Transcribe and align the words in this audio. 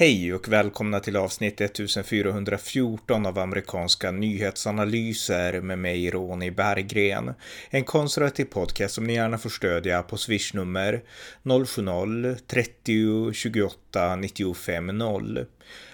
Hej 0.00 0.34
och 0.34 0.48
välkomna 0.48 1.00
till 1.00 1.16
avsnitt 1.16 1.60
1414 1.60 3.26
av 3.26 3.38
amerikanska 3.38 4.10
nyhetsanalyser 4.10 5.60
med 5.60 5.78
mig 5.78 6.10
Ronny 6.10 6.50
Berggren. 6.50 7.34
En 7.70 7.84
konservativ 7.84 8.44
podcast 8.44 8.94
som 8.94 9.04
ni 9.04 9.14
gärna 9.14 9.38
får 9.38 9.50
stödja 9.50 10.02
på 10.02 10.16
swishnummer 10.16 11.02
070-30 11.42 13.32
28 13.32 14.16
95 14.16 14.86
0. 14.86 15.46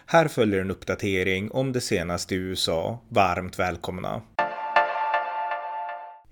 Här 0.06 0.28
följer 0.28 0.60
en 0.60 0.70
uppdatering 0.70 1.50
om 1.50 1.72
det 1.72 1.80
senaste 1.80 2.34
i 2.34 2.38
USA. 2.38 3.02
Varmt 3.08 3.58
välkomna! 3.58 4.22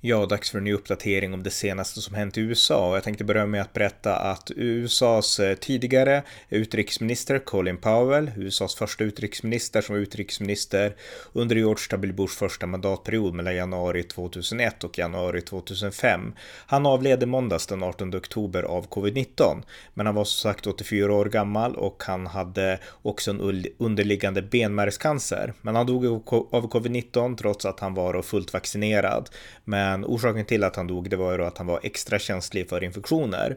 Ja, 0.04 0.26
dags 0.26 0.50
för 0.50 0.58
en 0.58 0.64
ny 0.64 0.72
uppdatering 0.72 1.34
om 1.34 1.42
det 1.42 1.50
senaste 1.50 2.00
som 2.00 2.14
hänt 2.14 2.38
i 2.38 2.40
USA. 2.40 2.94
Jag 2.94 3.04
tänkte 3.04 3.24
börja 3.24 3.46
med 3.46 3.62
att 3.62 3.72
berätta 3.72 4.16
att 4.16 4.50
USAs 4.56 5.40
eh, 5.40 5.54
tidigare 5.54 6.22
utrikesminister 6.48 7.38
Colin 7.38 7.76
Powell, 7.76 8.30
USAs 8.36 8.74
första 8.74 9.04
utrikesminister 9.04 9.80
som 9.80 9.94
var 9.94 10.00
utrikesminister 10.02 10.94
under 11.32 11.56
George 11.56 11.84
W. 11.90 12.12
Bushs 12.12 12.36
första 12.36 12.66
mandatperiod 12.66 13.34
mellan 13.34 13.54
januari 13.56 14.02
2001 14.02 14.84
och 14.84 14.98
januari 14.98 15.40
2005. 15.40 16.32
Han 16.66 16.86
avled 16.86 17.22
i 17.22 17.26
måndags 17.26 17.66
den 17.66 17.82
18 17.82 18.16
oktober 18.16 18.62
av 18.62 18.88
covid-19, 18.88 19.62
men 19.94 20.06
han 20.06 20.14
var 20.14 20.24
som 20.24 20.50
sagt 20.50 20.66
84 20.66 21.14
år 21.14 21.24
gammal 21.24 21.76
och 21.76 22.02
han 22.06 22.26
hade 22.26 22.78
också 23.02 23.30
en 23.30 23.64
underliggande 23.78 24.42
benmärgscancer. 24.42 25.54
Men 25.60 25.76
han 25.76 25.86
dog 25.86 26.06
av 26.06 26.70
covid-19 26.70 27.36
trots 27.36 27.64
att 27.64 27.80
han 27.80 27.94
var 27.94 28.22
fullt 28.22 28.52
vaccinerad. 28.52 29.30
Men 29.64 29.91
men 29.92 30.04
orsaken 30.04 30.44
till 30.44 30.64
att 30.64 30.76
han 30.76 30.86
dog 30.86 31.10
det 31.10 31.16
var 31.16 31.32
ju 31.32 31.38
då 31.38 31.44
att 31.44 31.58
han 31.58 31.66
var 31.66 31.80
extra 31.82 32.18
känslig 32.18 32.68
för 32.68 32.84
infektioner. 32.84 33.56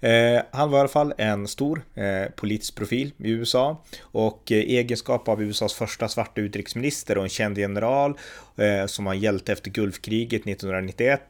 Eh, 0.00 0.42
han 0.50 0.70
var 0.70 0.78
i 0.78 0.80
alla 0.80 0.88
fall 0.88 1.14
en 1.18 1.48
stor 1.48 1.82
eh, 1.94 2.30
politisk 2.36 2.74
profil 2.74 3.12
i 3.18 3.30
USA. 3.30 3.84
Och 4.02 4.52
eh, 4.52 4.58
egenskap 4.58 5.28
av 5.28 5.42
USAs 5.42 5.74
första 5.74 6.08
svarta 6.08 6.40
utrikesminister 6.40 7.18
och 7.18 7.24
en 7.24 7.28
känd 7.28 7.58
general 7.58 8.18
eh, 8.56 8.86
som 8.86 9.06
han 9.06 9.18
hjälte 9.18 9.52
efter 9.52 9.70
Gulfkriget 9.70 10.46
1991 10.46 11.20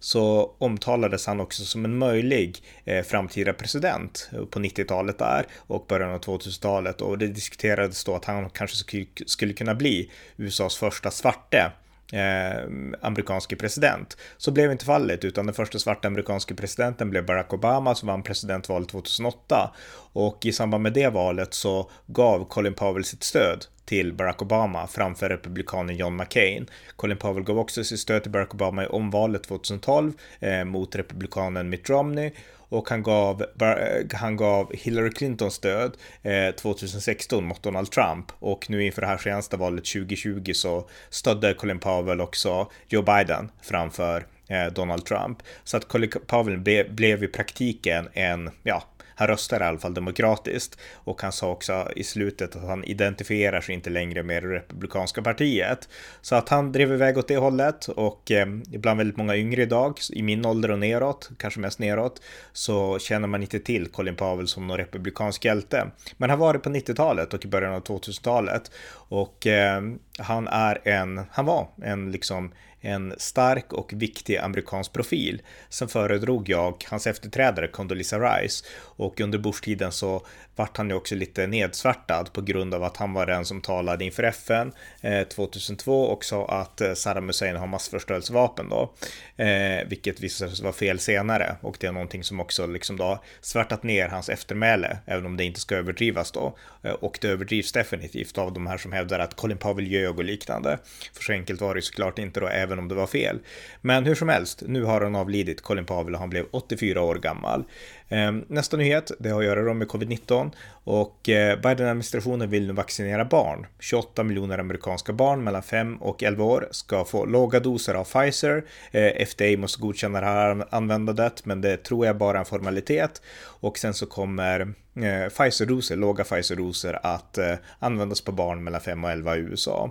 så 0.00 0.54
omtalades 0.58 1.26
han 1.26 1.40
också 1.40 1.64
som 1.64 1.84
en 1.84 1.98
möjlig 1.98 2.62
eh, 2.84 3.02
framtida 3.02 3.52
president 3.52 4.30
på 4.50 4.58
90-talet 4.58 5.18
där 5.18 5.46
och 5.56 5.86
början 5.88 6.10
av 6.10 6.20
2000-talet 6.20 7.00
och 7.00 7.18
det 7.18 7.26
diskuterades 7.26 8.04
då 8.04 8.14
att 8.14 8.24
han 8.24 8.50
kanske 8.50 9.04
skulle 9.26 9.52
kunna 9.52 9.74
bli 9.74 10.10
USAs 10.36 10.76
första 10.76 11.10
svarte 11.10 11.72
eh, 12.12 12.68
amerikanske 13.00 13.56
president. 13.56 14.16
Så 14.36 14.50
blev 14.50 14.72
inte 14.72 14.84
fallet, 14.84 15.24
utan 15.24 15.46
den 15.46 15.54
första 15.54 15.78
svarta 15.78 16.08
amerikanske 16.08 16.54
presidenten 16.54 17.10
blev 17.10 17.26
Barack 17.26 17.52
Obama 17.52 17.94
som 17.94 18.08
vann 18.08 18.22
presidentvalet 18.22 18.88
2008. 18.88 19.70
Och 20.12 20.46
i 20.46 20.52
samband 20.52 20.82
med 20.82 20.92
det 20.92 21.08
valet 21.08 21.54
så 21.54 21.90
gav 22.06 22.48
Colin 22.48 22.74
Powell 22.74 23.04
sitt 23.04 23.22
stöd 23.22 23.66
till 23.84 24.12
Barack 24.12 24.42
Obama 24.42 24.86
framför 24.86 25.28
republikanen 25.28 25.96
John 25.96 26.16
McCain. 26.16 26.66
Colin 26.96 27.16
Powell 27.16 27.44
gav 27.44 27.58
också 27.58 27.84
sitt 27.84 28.00
stöd 28.00 28.22
till 28.22 28.32
Barack 28.32 28.54
Obama 28.54 28.84
i 28.84 28.86
omvalet 28.86 29.42
2012 29.42 30.12
eh, 30.40 30.64
mot 30.64 30.96
republikanen 30.96 31.68
Mitt 31.68 31.90
Romney 31.90 32.32
och 32.74 32.90
han 32.90 33.02
gav, 33.02 33.42
eh, 33.60 34.18
han 34.18 34.36
gav 34.36 34.72
Hillary 34.72 35.10
Clinton 35.10 35.50
stöd 35.50 35.96
eh, 36.22 36.54
2016 36.54 37.44
mot 37.44 37.62
Donald 37.62 37.90
Trump 37.90 38.26
och 38.38 38.70
nu 38.70 38.84
inför 38.84 39.00
det 39.00 39.06
här 39.06 39.18
senaste 39.18 39.56
valet 39.56 39.84
2020 39.84 40.52
så 40.52 40.88
stödde 41.10 41.54
Colin 41.54 41.78
Powell 41.78 42.20
också 42.20 42.70
Joe 42.88 43.02
Biden 43.02 43.50
framför 43.62 44.26
eh, 44.48 44.66
Donald 44.66 45.04
Trump. 45.04 45.38
Så 45.64 45.76
att 45.76 45.88
Colin 45.88 46.10
Powell 46.26 46.58
ble, 46.58 46.84
blev 46.84 47.24
i 47.24 47.28
praktiken 47.28 48.08
en, 48.12 48.50
ja, 48.62 48.82
han 49.14 49.28
röstar 49.28 49.60
i 49.60 49.64
alla 49.64 49.78
fall 49.78 49.94
demokratiskt 49.94 50.78
och 50.94 51.22
han 51.22 51.32
sa 51.32 51.50
också 51.50 51.88
i 51.96 52.04
slutet 52.04 52.56
att 52.56 52.62
han 52.62 52.84
identifierar 52.84 53.60
sig 53.60 53.74
inte 53.74 53.90
längre 53.90 54.22
med 54.22 54.42
det 54.42 54.48
republikanska 54.48 55.22
partiet. 55.22 55.88
Så 56.20 56.34
att 56.34 56.48
han 56.48 56.72
drev 56.72 56.92
iväg 56.92 57.18
åt 57.18 57.28
det 57.28 57.36
hållet 57.36 57.88
och 57.88 58.30
eh, 58.30 58.46
ibland 58.72 58.98
väldigt 58.98 59.16
många 59.16 59.36
yngre 59.36 59.62
idag, 59.62 59.98
i 60.12 60.22
min 60.22 60.46
ålder 60.46 60.70
och 60.70 60.78
neråt, 60.78 61.30
kanske 61.38 61.60
mest 61.60 61.78
neråt, 61.78 62.22
så 62.52 62.98
känner 62.98 63.28
man 63.28 63.42
inte 63.42 63.58
till 63.58 63.86
Colin 63.86 64.16
Powell 64.16 64.48
som 64.48 64.66
någon 64.66 64.76
republikansk 64.76 65.44
hjälte. 65.44 65.90
Men 66.16 66.30
han 66.30 66.38
var 66.38 66.52
det 66.52 66.58
på 66.58 66.70
90-talet 66.70 67.34
och 67.34 67.44
i 67.44 67.48
början 67.48 67.74
av 67.74 67.82
2000-talet 67.82 68.70
och 68.92 69.46
eh, 69.46 69.82
han 70.18 70.48
är 70.48 70.88
en, 70.88 71.20
han 71.30 71.46
var 71.46 71.68
en 71.82 72.12
liksom 72.12 72.52
en 72.84 73.14
stark 73.18 73.72
och 73.72 73.92
viktig 73.96 74.36
amerikansk 74.36 74.92
profil. 74.92 75.42
Sen 75.68 75.88
föredrog 75.88 76.48
jag 76.48 76.84
hans 76.90 77.06
efterträdare 77.06 77.68
Condoleezza 77.68 78.18
Rice 78.18 78.64
och 78.80 79.20
under 79.20 79.38
Bush-tiden 79.38 79.92
så 79.92 80.26
vart 80.56 80.76
han 80.76 80.88
ju 80.88 80.94
också 80.94 81.14
lite 81.14 81.46
nedsvärtad 81.46 82.32
på 82.32 82.40
grund 82.40 82.74
av 82.74 82.84
att 82.84 82.96
han 82.96 83.12
var 83.12 83.26
den 83.26 83.44
som 83.44 83.60
talade 83.60 84.04
inför 84.04 84.22
FN 84.22 84.72
eh, 85.00 85.22
2002 85.22 86.02
och 86.02 86.24
sa 86.24 86.46
att 86.46 86.80
eh, 86.80 86.94
Saddam 86.94 87.26
Hussein 87.26 87.56
har 87.56 87.66
massförstörelsevapen 87.66 88.68
då, 88.68 88.92
eh, 89.36 89.88
vilket 89.88 90.20
visade 90.20 90.50
sig 90.50 90.62
vara 90.62 90.72
fel 90.72 90.98
senare 90.98 91.56
och 91.60 91.76
det 91.80 91.86
är 91.86 91.92
någonting 91.92 92.24
som 92.24 92.40
också 92.40 92.66
liksom 92.66 92.96
då 92.96 93.22
svärtat 93.40 93.82
ner 93.82 94.08
hans 94.08 94.28
eftermäle, 94.28 94.98
även 95.06 95.26
om 95.26 95.36
det 95.36 95.44
inte 95.44 95.60
ska 95.60 95.76
överdrivas 95.76 96.32
då. 96.32 96.56
Och 97.00 97.18
det 97.20 97.28
överdrivs 97.28 97.72
definitivt 97.72 98.38
av 98.38 98.52
de 98.52 98.66
här 98.66 98.78
som 98.78 98.92
hävdar 98.92 99.18
att 99.18 99.34
Colin 99.34 99.58
Powell 99.58 99.86
ljög 99.86 100.18
och 100.18 100.24
liknande. 100.24 100.78
För 101.12 101.22
så 101.22 101.32
enkelt 101.32 101.60
var 101.60 101.74
det 101.74 101.82
såklart 101.82 102.18
inte 102.18 102.40
då, 102.40 102.48
även 102.48 102.78
om 102.78 102.88
det 102.88 102.94
var 102.94 103.06
fel. 103.06 103.38
Men 103.80 104.04
hur 104.04 104.14
som 104.14 104.28
helst, 104.28 104.62
nu 104.66 104.82
har 104.82 105.00
han 105.00 105.14
avlidit, 105.14 105.60
Colin 105.60 105.86
Powell, 105.86 106.14
och 106.14 106.20
han 106.20 106.30
blev 106.30 106.46
84 106.50 107.02
år 107.02 107.14
gammal. 107.14 107.64
Ehm, 108.08 108.44
nästa 108.48 108.76
nyhet, 108.76 109.12
det 109.18 109.28
har 109.28 109.40
att 109.40 109.46
göra 109.46 109.74
med 109.74 109.88
covid-19 109.88 110.50
och 110.84 111.28
eh, 111.28 111.60
Biden-administrationen 111.60 112.50
vill 112.50 112.66
nu 112.66 112.72
vaccinera 112.72 113.24
barn. 113.24 113.66
28 113.80 114.22
miljoner 114.22 114.58
amerikanska 114.58 115.12
barn 115.12 115.44
mellan 115.44 115.62
5 115.62 115.96
och 115.96 116.22
11 116.22 116.44
år 116.44 116.68
ska 116.70 117.04
få 117.04 117.24
låga 117.24 117.60
doser 117.60 117.94
av 117.94 118.04
Pfizer. 118.04 118.64
Eh, 118.90 119.26
FDA 119.26 119.56
måste 119.58 119.80
godkänna 119.80 120.20
det 120.20 120.26
här 120.26 120.66
användandet, 120.70 121.46
men 121.46 121.60
det 121.60 121.76
tror 121.76 122.06
jag 122.06 122.16
bara 122.16 122.36
är 122.36 122.40
en 122.40 122.44
formalitet. 122.44 123.22
Och 123.44 123.78
sen 123.78 123.94
så 123.94 124.06
kommer 124.06 124.60
eh, 124.60 125.28
Pfizer-doser, 125.28 125.96
låga 125.96 126.24
Pfizer-doser 126.24 126.98
att 127.02 127.38
användas 127.78 128.20
på 128.20 128.32
barn 128.32 128.64
mellan 128.64 128.80
5 128.80 129.04
och 129.04 129.10
11 129.10 129.36
i 129.36 129.40
USA. 129.40 129.90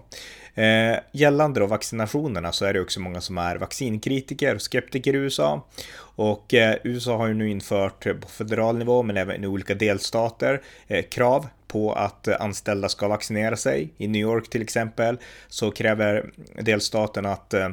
Eh, 0.55 0.99
gällande 1.11 1.59
då 1.59 1.65
vaccinationerna 1.65 2.51
så 2.51 2.65
är 2.65 2.73
det 2.73 2.81
också 2.81 2.99
många 2.99 3.21
som 3.21 3.37
är 3.37 3.55
vaccinkritiker 3.55 4.55
och 4.55 4.61
skeptiker 4.61 5.13
i 5.13 5.17
USA. 5.17 5.67
Och 6.15 6.53
eh, 6.53 6.75
USA 6.83 7.17
har 7.17 7.27
ju 7.27 7.33
nu 7.33 7.49
infört 7.49 8.21
på 8.21 8.27
federal 8.27 8.77
nivå 8.77 9.03
men 9.03 9.17
även 9.17 9.43
i 9.43 9.47
olika 9.47 9.73
delstater 9.75 10.61
eh, 10.87 11.05
krav 11.05 11.47
på 11.67 11.93
att 11.93 12.27
anställda 12.27 12.89
ska 12.89 13.07
vaccinera 13.07 13.55
sig. 13.55 13.89
I 13.97 14.07
New 14.07 14.21
York 14.21 14.49
till 14.49 14.61
exempel 14.61 15.17
så 15.47 15.71
kräver 15.71 16.31
delstaten 16.61 17.25
att 17.25 17.53
eh, 17.53 17.69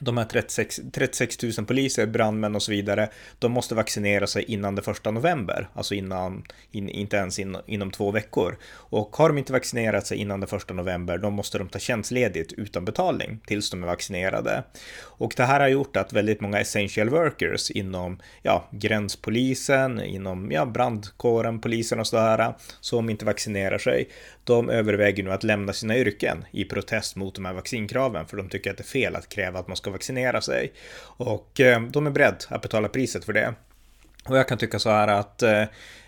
de 0.00 0.18
här 0.18 0.24
36, 0.24 0.80
36 0.92 1.42
000 1.42 1.66
poliser, 1.66 2.06
brandmän 2.06 2.54
och 2.54 2.62
så 2.62 2.70
vidare, 2.70 3.08
de 3.38 3.52
måste 3.52 3.74
vaccinera 3.74 4.26
sig 4.26 4.42
innan 4.42 4.74
den 4.74 4.84
första 4.84 5.10
november, 5.10 5.68
alltså 5.74 5.94
innan, 5.94 6.44
in, 6.70 6.88
inte 6.88 7.16
ens 7.16 7.38
in, 7.38 7.56
inom 7.66 7.90
två 7.90 8.10
veckor. 8.10 8.56
Och 8.72 9.16
har 9.16 9.28
de 9.28 9.38
inte 9.38 9.52
vaccinerat 9.52 10.06
sig 10.06 10.18
innan 10.18 10.40
den 10.40 10.48
första 10.48 10.74
november, 10.74 11.18
då 11.18 11.30
måste 11.30 11.58
de 11.58 11.68
ta 11.68 11.78
tjänstledigt 11.78 12.52
utan 12.52 12.84
betalning 12.84 13.40
tills 13.46 13.70
de 13.70 13.82
är 13.82 13.86
vaccinerade. 13.86 14.64
Och 15.00 15.34
det 15.36 15.44
här 15.44 15.60
har 15.60 15.68
gjort 15.68 15.96
att 15.96 16.12
väldigt 16.12 16.40
många 16.40 16.60
essential 16.60 17.08
workers 17.10 17.70
inom 17.70 18.18
ja, 18.42 18.68
gränspolisen, 18.70 20.00
inom 20.00 20.50
ja, 20.52 20.66
brandkåren, 20.66 21.60
polisen 21.60 22.00
och 22.00 22.06
sådär, 22.06 22.54
som 22.80 23.10
inte 23.10 23.24
vaccinerar 23.24 23.78
sig, 23.78 24.08
de 24.44 24.70
överväger 24.70 25.22
nu 25.22 25.32
att 25.32 25.44
lämna 25.44 25.72
sina 25.72 25.96
yrken 25.96 26.44
i 26.50 26.64
protest 26.64 27.16
mot 27.16 27.34
de 27.34 27.44
här 27.44 27.52
vaccinkraven, 27.52 28.26
för 28.26 28.36
de 28.36 28.48
tycker 28.48 28.70
att 28.70 28.76
det 28.76 28.82
är 28.82 28.84
fel 28.84 29.16
att 29.16 29.28
kräva 29.28 29.58
att 29.58 29.68
man 29.68 29.76
ska 29.76 29.90
vaccinera 29.90 30.40
sig. 30.40 30.72
Och 31.16 31.60
eh, 31.60 31.82
de 31.82 32.06
är 32.06 32.10
beredda 32.10 32.36
att 32.48 32.62
betala 32.62 32.88
priset 32.88 33.24
för 33.24 33.32
det. 33.32 33.54
Och 34.28 34.38
jag 34.38 34.48
kan 34.48 34.58
tycka 34.58 34.78
så 34.78 34.90
här 34.90 35.08
att 35.08 35.42
Eh, 35.42 35.64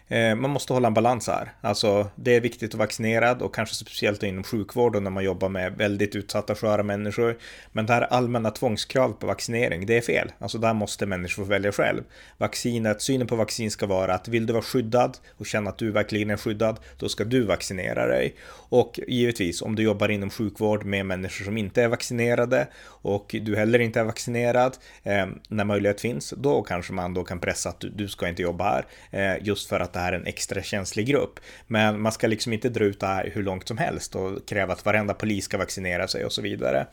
Eh, 0.08 0.34
man 0.34 0.50
måste 0.50 0.72
hålla 0.72 0.88
en 0.88 0.94
balans 0.94 1.26
här. 1.26 1.52
Alltså, 1.60 2.08
det 2.14 2.36
är 2.36 2.40
viktigt 2.40 2.74
att 2.74 2.78
vaccinera 2.78 3.32
och 3.32 3.54
kanske 3.54 3.74
speciellt 3.74 4.22
inom 4.22 4.44
sjukvården 4.44 5.04
när 5.04 5.10
man 5.10 5.24
jobbar 5.24 5.48
med 5.48 5.76
väldigt 5.76 6.16
utsatta 6.16 6.54
sköra 6.54 6.82
människor. 6.82 7.38
Men 7.72 7.86
det 7.86 7.92
här 7.92 8.02
allmänna 8.02 8.50
tvångskrav 8.50 9.12
på 9.12 9.26
vaccinering, 9.26 9.86
det 9.86 9.96
är 9.96 10.00
fel. 10.00 10.32
Alltså 10.38 10.58
där 10.58 10.74
måste 10.74 11.06
människor 11.06 11.44
få 11.44 11.48
välja 11.50 11.72
själv. 11.72 12.02
Vaccinet, 12.38 13.02
synen 13.02 13.26
på 13.26 13.36
vaccin 13.36 13.70
ska 13.70 13.86
vara 13.86 14.14
att 14.14 14.28
vill 14.28 14.46
du 14.46 14.52
vara 14.52 14.62
skyddad 14.62 15.18
och 15.36 15.46
känna 15.46 15.70
att 15.70 15.78
du 15.78 15.90
verkligen 15.90 16.30
är 16.30 16.36
skyddad, 16.36 16.80
då 16.98 17.08
ska 17.08 17.24
du 17.24 17.42
vaccinera 17.42 18.06
dig. 18.06 18.34
Och 18.68 19.00
givetvis, 19.08 19.62
om 19.62 19.74
du 19.74 19.82
jobbar 19.82 20.08
inom 20.08 20.30
sjukvård 20.30 20.84
med 20.84 21.06
människor 21.06 21.44
som 21.44 21.56
inte 21.56 21.82
är 21.82 21.88
vaccinerade 21.88 22.68
och 22.86 23.36
du 23.42 23.56
heller 23.56 23.78
inte 23.78 24.00
är 24.00 24.04
vaccinerad, 24.04 24.76
eh, 25.02 25.26
när 25.48 25.64
möjlighet 25.64 26.00
finns, 26.00 26.34
då 26.36 26.62
kanske 26.62 26.92
man 26.92 27.14
då 27.14 27.24
kan 27.24 27.40
pressa 27.40 27.68
att 27.68 27.80
du, 27.80 27.88
du 27.88 28.08
ska 28.08 28.28
inte 28.28 28.42
jobba 28.42 28.64
här. 28.64 28.86
Eh, 29.10 29.46
just 29.46 29.68
för 29.68 29.80
att 29.80 29.95
det 29.96 30.02
här 30.02 30.12
är 30.12 30.16
en 30.16 30.26
extra 30.26 30.62
känslig 30.62 31.06
grupp. 31.06 31.40
Men 31.66 32.00
man 32.00 32.12
ska 32.12 32.26
liksom 32.26 32.52
inte 32.52 32.68
dra 32.68 32.84
ut 32.84 33.00
det 33.00 33.06
här 33.06 33.30
hur 33.34 33.42
långt 33.42 33.68
som 33.68 33.78
helst 33.78 34.16
och 34.16 34.48
kräva 34.48 34.72
att 34.72 34.84
varenda 34.84 35.14
polis 35.14 35.44
ska 35.44 35.58
vaccinera 35.58 36.08
sig 36.08 36.24
och 36.24 36.32
så 36.32 36.42
vidare. 36.42 36.86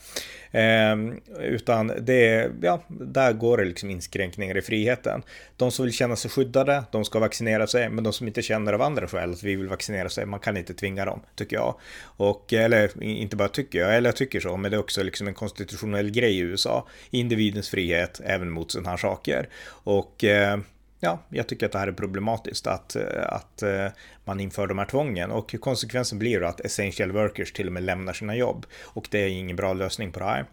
Eh, 0.51 0.95
utan 1.41 1.91
det, 2.01 2.51
ja, 2.61 2.83
där 2.87 3.33
går 3.33 3.57
det 3.57 3.65
liksom 3.65 3.89
inskränkningar 3.89 4.57
i 4.57 4.61
friheten. 4.61 5.23
De 5.57 5.71
som 5.71 5.85
vill 5.85 5.93
känna 5.93 6.15
sig 6.15 6.31
skyddade, 6.31 6.83
de 6.91 7.05
ska 7.05 7.19
vaccinera 7.19 7.67
sig, 7.67 7.89
men 7.89 8.03
de 8.03 8.13
som 8.13 8.27
inte 8.27 8.41
känner 8.41 8.73
av 8.73 8.81
andra 8.81 9.07
skäl 9.07 9.31
att 9.31 9.43
vi 9.43 9.55
vill 9.55 9.67
vaccinera 9.67 10.09
sig, 10.09 10.25
man 10.25 10.39
kan 10.39 10.57
inte 10.57 10.73
tvinga 10.73 11.05
dem, 11.05 11.21
tycker 11.35 11.55
jag. 11.55 11.75
Och, 12.03 12.53
eller 12.53 13.03
inte 13.03 13.35
bara 13.35 13.49
tycker 13.49 13.79
jag, 13.79 13.95
eller 13.95 14.09
jag 14.09 14.15
tycker 14.15 14.39
så, 14.39 14.57
men 14.57 14.71
det 14.71 14.77
är 14.77 14.79
också 14.79 15.03
liksom 15.03 15.27
en 15.27 15.33
konstitutionell 15.33 16.11
grej 16.11 16.37
i 16.37 16.39
USA. 16.39 16.87
Individens 17.09 17.69
frihet 17.69 18.21
även 18.25 18.49
mot 18.49 18.71
sådana 18.71 18.89
här 18.89 18.97
saker. 18.97 19.49
Och 19.83 20.23
eh, 20.23 20.57
ja, 21.03 21.19
jag 21.29 21.47
tycker 21.47 21.65
att 21.65 21.71
det 21.71 21.79
här 21.79 21.87
är 21.87 21.91
problematiskt 21.91 22.67
att, 22.67 22.95
eh, 22.95 23.03
att 23.27 23.61
eh, 23.61 23.87
man 24.25 24.39
inför 24.39 24.67
de 24.67 24.77
här 24.77 24.85
tvången. 24.85 25.31
Och 25.31 25.55
konsekvensen 25.59 26.19
blir 26.19 26.39
då 26.39 26.47
att 26.47 26.59
essential 26.59 27.11
workers 27.11 27.51
till 27.51 27.67
och 27.67 27.73
med 27.73 27.83
lämnar 27.83 28.13
sina 28.13 28.35
jobb. 28.35 28.65
Och 28.83 29.07
det 29.11 29.19
är 29.19 29.27
ingen 29.27 29.55
bra 29.55 29.73
lösning 29.73 30.11
på 30.11 30.19
det 30.19 30.25
här. 30.25 30.45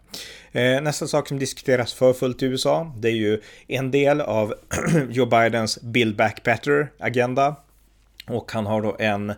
Eh, 0.51 0.81
nästa 0.81 1.07
sak 1.07 1.27
som 1.27 1.39
diskuteras 1.39 1.93
för 1.93 2.13
fullt 2.13 2.43
i 2.43 2.45
USA, 2.45 2.93
det 2.97 3.07
är 3.07 3.15
ju 3.15 3.41
en 3.67 3.91
del 3.91 4.21
av 4.21 4.53
Joe 5.09 5.25
Bidens 5.25 5.81
Build 5.81 6.15
Back 6.15 6.43
Better 6.43 6.91
agenda 6.99 7.55
och 8.27 8.51
han 8.51 8.65
har 8.65 8.81
då 8.81 8.95
en, 8.99 9.29
eh, 9.29 9.35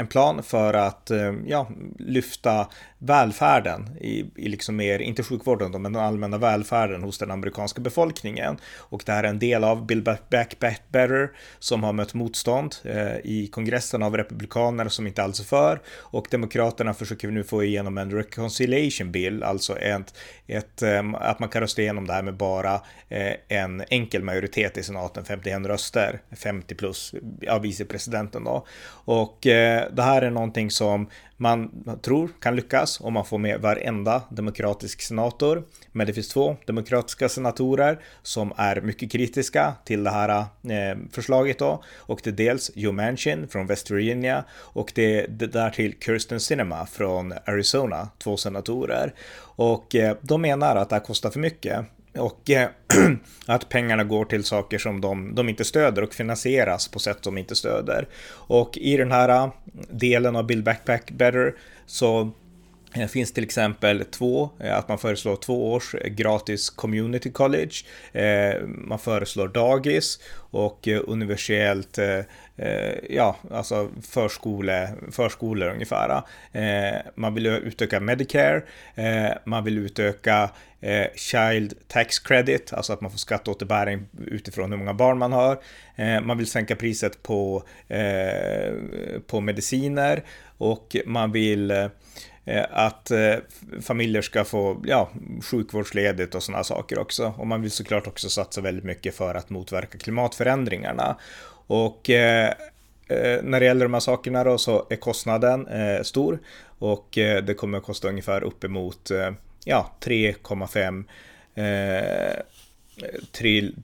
en 0.00 0.06
plan 0.06 0.42
för 0.42 0.74
att 0.74 1.10
eh, 1.10 1.34
ja, 1.46 1.68
lyfta 1.98 2.66
välfärden 2.98 3.96
i, 4.00 4.24
i 4.36 4.48
liksom 4.48 4.76
mer, 4.76 4.98
inte 4.98 5.22
sjukvården 5.22 5.72
då, 5.72 5.78
men 5.78 5.92
den 5.92 6.02
allmänna 6.02 6.38
välfärden 6.38 7.02
hos 7.02 7.18
den 7.18 7.30
amerikanska 7.30 7.80
befolkningen. 7.80 8.58
Och 8.76 9.02
det 9.06 9.12
här 9.12 9.24
är 9.24 9.28
en 9.28 9.38
del 9.38 9.64
av 9.64 9.86
Build 9.86 10.04
Back, 10.04 10.28
Back, 10.30 10.58
Back 10.58 10.82
Better 10.88 11.30
som 11.58 11.82
har 11.82 11.92
mött 11.92 12.14
motstånd 12.14 12.74
eh, 12.84 13.16
i 13.24 13.48
kongressen 13.52 14.02
av 14.02 14.16
republikaner 14.16 14.88
som 14.88 15.06
inte 15.06 15.22
alls 15.22 15.40
är 15.40 15.44
för. 15.44 15.80
Och 15.98 16.26
demokraterna 16.30 16.94
försöker 16.94 17.28
nu 17.28 17.44
få 17.44 17.64
igenom 17.64 17.98
en 17.98 18.10
reconciliation 18.10 19.12
bill, 19.12 19.42
alltså 19.42 19.78
ett, 19.78 20.14
ett, 20.46 20.82
ehm, 20.82 21.14
att 21.14 21.38
man 21.38 21.48
kan 21.48 21.60
rösta 21.60 21.82
igenom 21.82 22.06
det 22.06 22.12
här 22.12 22.22
med 22.22 22.34
bara 22.34 22.74
eh, 23.08 23.34
en 23.48 23.84
enkel 23.90 24.22
majoritet 24.22 24.78
i 24.78 24.82
senaten, 24.82 25.24
51 25.24 25.66
röster, 25.66 26.20
50 26.36 26.74
plus 26.74 27.14
ja, 27.40 27.58
vicepresidenten 28.08 28.44
då. 28.44 28.66
Och 29.04 29.46
eh, 29.46 29.92
det 29.92 30.02
här 30.02 30.22
är 30.22 30.30
någonting 30.30 30.70
som 30.70 31.08
man 31.36 31.70
tror 32.02 32.30
kan 32.40 32.56
lyckas 32.56 33.00
om 33.00 33.12
man 33.12 33.24
får 33.24 33.38
med 33.38 33.60
varenda 33.60 34.22
demokratisk 34.30 35.02
senator. 35.02 35.62
Men 35.92 36.06
det 36.06 36.12
finns 36.12 36.28
två 36.28 36.56
demokratiska 36.66 37.28
senatorer 37.28 37.98
som 38.22 38.52
är 38.56 38.80
mycket 38.80 39.12
kritiska 39.12 39.74
till 39.84 40.04
det 40.04 40.10
här 40.10 40.28
eh, 40.28 40.98
förslaget 41.12 41.58
då. 41.58 41.82
Och 42.06 42.20
det 42.24 42.30
är 42.30 42.34
dels 42.34 42.70
Joe 42.74 42.92
Manchin 42.92 43.48
från 43.48 43.66
West 43.66 43.90
Virginia 43.90 44.44
och 44.74 44.92
det 44.94 45.20
är 45.20 45.28
därtill 45.28 45.94
Kirsten 46.00 46.40
Sinema 46.40 46.86
från 46.86 47.34
Arizona, 47.46 48.08
två 48.18 48.36
senatorer. 48.36 49.14
Och 49.56 49.94
eh, 49.94 50.16
de 50.20 50.42
menar 50.42 50.76
att 50.76 50.88
det 50.88 50.96
här 50.96 51.04
kostar 51.04 51.30
för 51.30 51.40
mycket 51.40 51.86
och 52.18 52.50
eh, 52.50 52.68
att 53.46 53.68
pengarna 53.68 54.04
går 54.04 54.24
till 54.24 54.44
saker 54.44 54.78
som 54.78 55.00
de, 55.00 55.34
de 55.34 55.48
inte 55.48 55.64
stöder 55.64 56.02
och 56.02 56.14
finansieras 56.14 56.88
på 56.88 56.98
sätt 56.98 57.18
som 57.20 57.38
inte 57.38 57.56
stöder. 57.56 58.08
Och 58.30 58.78
i 58.78 58.96
den 58.96 59.12
här 59.12 59.28
eh, 59.28 59.52
delen 59.90 60.36
av 60.36 60.46
Build 60.46 60.64
Backpack 60.64 61.10
Better 61.10 61.54
så 61.86 62.30
det 62.94 63.08
finns 63.08 63.32
till 63.32 63.44
exempel 63.44 64.04
två, 64.04 64.50
eh, 64.60 64.78
att 64.78 64.88
man 64.88 64.98
föreslår 64.98 65.36
två 65.36 65.72
års 65.72 65.94
gratis 66.04 66.70
community 66.70 67.30
college. 67.30 67.72
Man 68.64 68.98
föreslår 68.98 69.48
dagis 69.48 70.20
och 70.50 70.88
universellt 71.06 71.98
ja, 73.08 73.36
alltså 73.50 73.88
förskole, 74.02 74.90
förskolor 75.10 75.68
ungefär. 75.68 76.22
Man 77.14 77.34
vill 77.34 77.46
utöka 77.46 78.00
Medicare, 78.00 78.62
man 79.44 79.64
vill 79.64 79.78
utöka 79.78 80.50
eh, 80.80 81.06
Child 81.14 81.74
Tax 81.88 82.18
Credit, 82.18 82.72
alltså 82.72 82.92
att 82.92 83.00
man 83.00 83.10
får 83.10 83.18
skatteåterbäring 83.18 84.06
utifrån 84.26 84.70
hur 84.70 84.78
många 84.78 84.94
barn 84.94 85.18
man 85.18 85.32
har. 85.32 85.58
Eh, 85.96 86.20
man 86.20 86.38
vill 86.38 86.46
sänka 86.46 86.76
priset 86.76 87.22
på, 87.22 87.62
eh, 87.88 88.74
på 89.26 89.40
mediciner 89.40 90.22
och 90.58 90.96
man 91.06 91.32
vill 91.32 91.70
eh, 91.70 92.64
att 92.70 93.10
eh, 93.10 93.34
familjer 93.80 94.22
ska 94.22 94.44
få 94.44 94.82
ja, 94.84 95.10
sjukvårdsledigt 95.42 96.34
och 96.34 96.42
sådana 96.42 96.64
saker 96.64 96.98
också. 96.98 97.34
Och 97.38 97.46
man 97.46 97.62
vill 97.62 97.70
såklart 97.70 98.06
också 98.06 98.28
satsa 98.28 98.60
väldigt 98.60 98.84
mycket 98.84 99.14
för 99.14 99.34
att 99.34 99.50
motverka 99.50 99.98
klimatförändringarna. 99.98 101.16
Och 101.66 102.10
eh, 102.10 102.54
när 103.42 103.60
det 103.60 103.66
gäller 103.66 103.84
de 103.84 103.94
här 103.94 104.00
sakerna 104.00 104.44
då 104.44 104.58
så 104.58 104.86
är 104.90 104.96
kostnaden 104.96 105.68
stor 106.04 106.38
och 106.78 107.08
det 107.14 107.56
kommer 107.56 107.78
att 107.78 107.84
kosta 107.84 108.08
ungefär 108.08 108.42
uppemot 108.42 109.10
ja, 109.68 109.90
3,5 110.00 111.04
eh, 111.54 112.42
trill, 113.32 113.74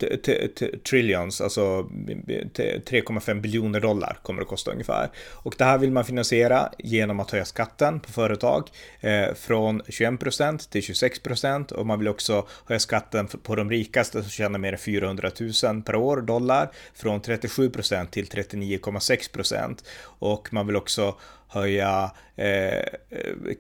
trillions, 0.90 1.40
alltså 1.40 1.82
3,5 1.82 3.40
biljoner 3.40 3.80
dollar 3.80 4.18
kommer 4.22 4.40
det 4.40 4.46
kosta 4.46 4.70
ungefär. 4.70 5.10
Och 5.32 5.54
det 5.58 5.64
här 5.64 5.78
vill 5.78 5.92
man 5.92 6.04
finansiera 6.04 6.72
genom 6.78 7.20
att 7.20 7.30
höja 7.30 7.44
skatten 7.44 8.00
på 8.00 8.12
företag 8.12 8.68
eh, 9.00 9.34
från 9.34 9.82
21 9.88 10.20
procent 10.20 10.70
till 10.70 10.82
26 10.82 11.22
procent 11.22 11.72
och 11.72 11.86
man 11.86 11.98
vill 11.98 12.08
också 12.08 12.46
höja 12.66 12.80
skatten 12.80 13.26
på 13.26 13.54
de 13.54 13.70
rikaste 13.70 14.22
som 14.22 14.30
tjänar 14.30 14.58
mer 14.58 14.72
än 14.72 14.78
400 14.78 15.30
000 15.64 15.82
per 15.82 15.96
år 15.96 16.20
dollar 16.20 16.70
från 16.94 17.20
37 17.20 17.70
procent 17.70 18.10
till 18.10 18.26
39,6 18.26 19.32
procent. 19.32 19.84
och 20.18 20.52
man 20.52 20.66
vill 20.66 20.76
också 20.76 21.16
höja 21.54 22.10
eh, 22.36 22.84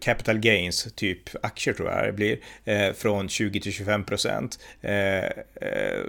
capital 0.00 0.38
gains, 0.38 0.88
typ 0.94 1.44
aktier 1.44 1.74
tror 1.74 1.90
jag 1.90 2.06
det 2.06 2.12
blir, 2.12 2.38
eh, 2.64 2.92
från 2.92 3.28
20 3.28 3.60
till 3.60 3.72
25 3.72 4.04
procent 4.04 4.58
eh, 4.80 5.24
eh, 5.24 6.00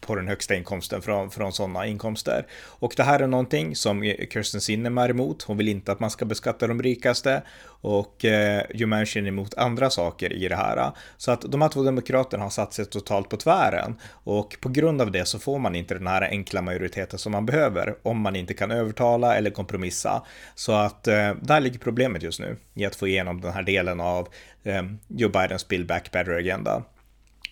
på 0.00 0.14
den 0.14 0.28
högsta 0.28 0.54
inkomsten 0.54 1.02
från, 1.02 1.30
från 1.30 1.52
sådana 1.52 1.86
inkomster. 1.86 2.46
Och 2.52 2.94
det 2.96 3.02
här 3.02 3.20
är 3.20 3.26
någonting 3.26 3.76
som 3.76 4.14
Kirsten 4.30 4.60
Sinnem 4.60 4.98
är 4.98 5.08
emot. 5.08 5.42
Hon 5.42 5.56
vill 5.56 5.68
inte 5.68 5.92
att 5.92 6.00
man 6.00 6.10
ska 6.10 6.24
beskatta 6.24 6.66
de 6.66 6.82
rikaste 6.82 7.42
och 7.80 8.24
eh, 8.24 8.62
Joe 8.74 8.88
Manchin 8.88 9.26
emot 9.26 9.54
andra 9.54 9.90
saker 9.90 10.32
i 10.32 10.48
det 10.48 10.56
här. 10.56 10.90
Så 11.16 11.30
att 11.30 11.40
de 11.40 11.62
här 11.62 11.68
två 11.68 11.82
demokraterna 11.82 12.42
har 12.42 12.50
satt 12.50 12.72
sig 12.72 12.86
totalt 12.86 13.28
på 13.28 13.36
tvären 13.36 13.96
och 14.10 14.56
på 14.60 14.68
grund 14.68 15.02
av 15.02 15.10
det 15.10 15.24
så 15.24 15.38
får 15.38 15.58
man 15.58 15.74
inte 15.74 15.94
den 15.94 16.06
här 16.06 16.22
enkla 16.22 16.62
majoriteten 16.62 17.18
som 17.18 17.32
man 17.32 17.46
behöver 17.46 17.94
om 18.02 18.20
man 18.20 18.36
inte 18.36 18.54
kan 18.54 18.70
övertala 18.70 19.36
eller 19.36 19.50
kompromissa. 19.50 20.22
Så 20.54 20.72
att 20.72 21.08
eh, 21.08 21.34
där 21.42 21.60
ligger 21.60 21.78
problemet 21.78 22.22
just 22.22 22.40
nu 22.40 22.56
i 22.74 22.84
att 22.84 22.96
få 22.96 23.08
igenom 23.08 23.40
den 23.40 23.52
här 23.52 23.62
delen 23.62 24.00
av 24.00 24.28
eh, 24.64 24.82
Joe 25.08 25.28
Bidens 25.28 25.68
Build 25.68 25.86
Back 25.86 26.10
Better-agenda. 26.12 26.82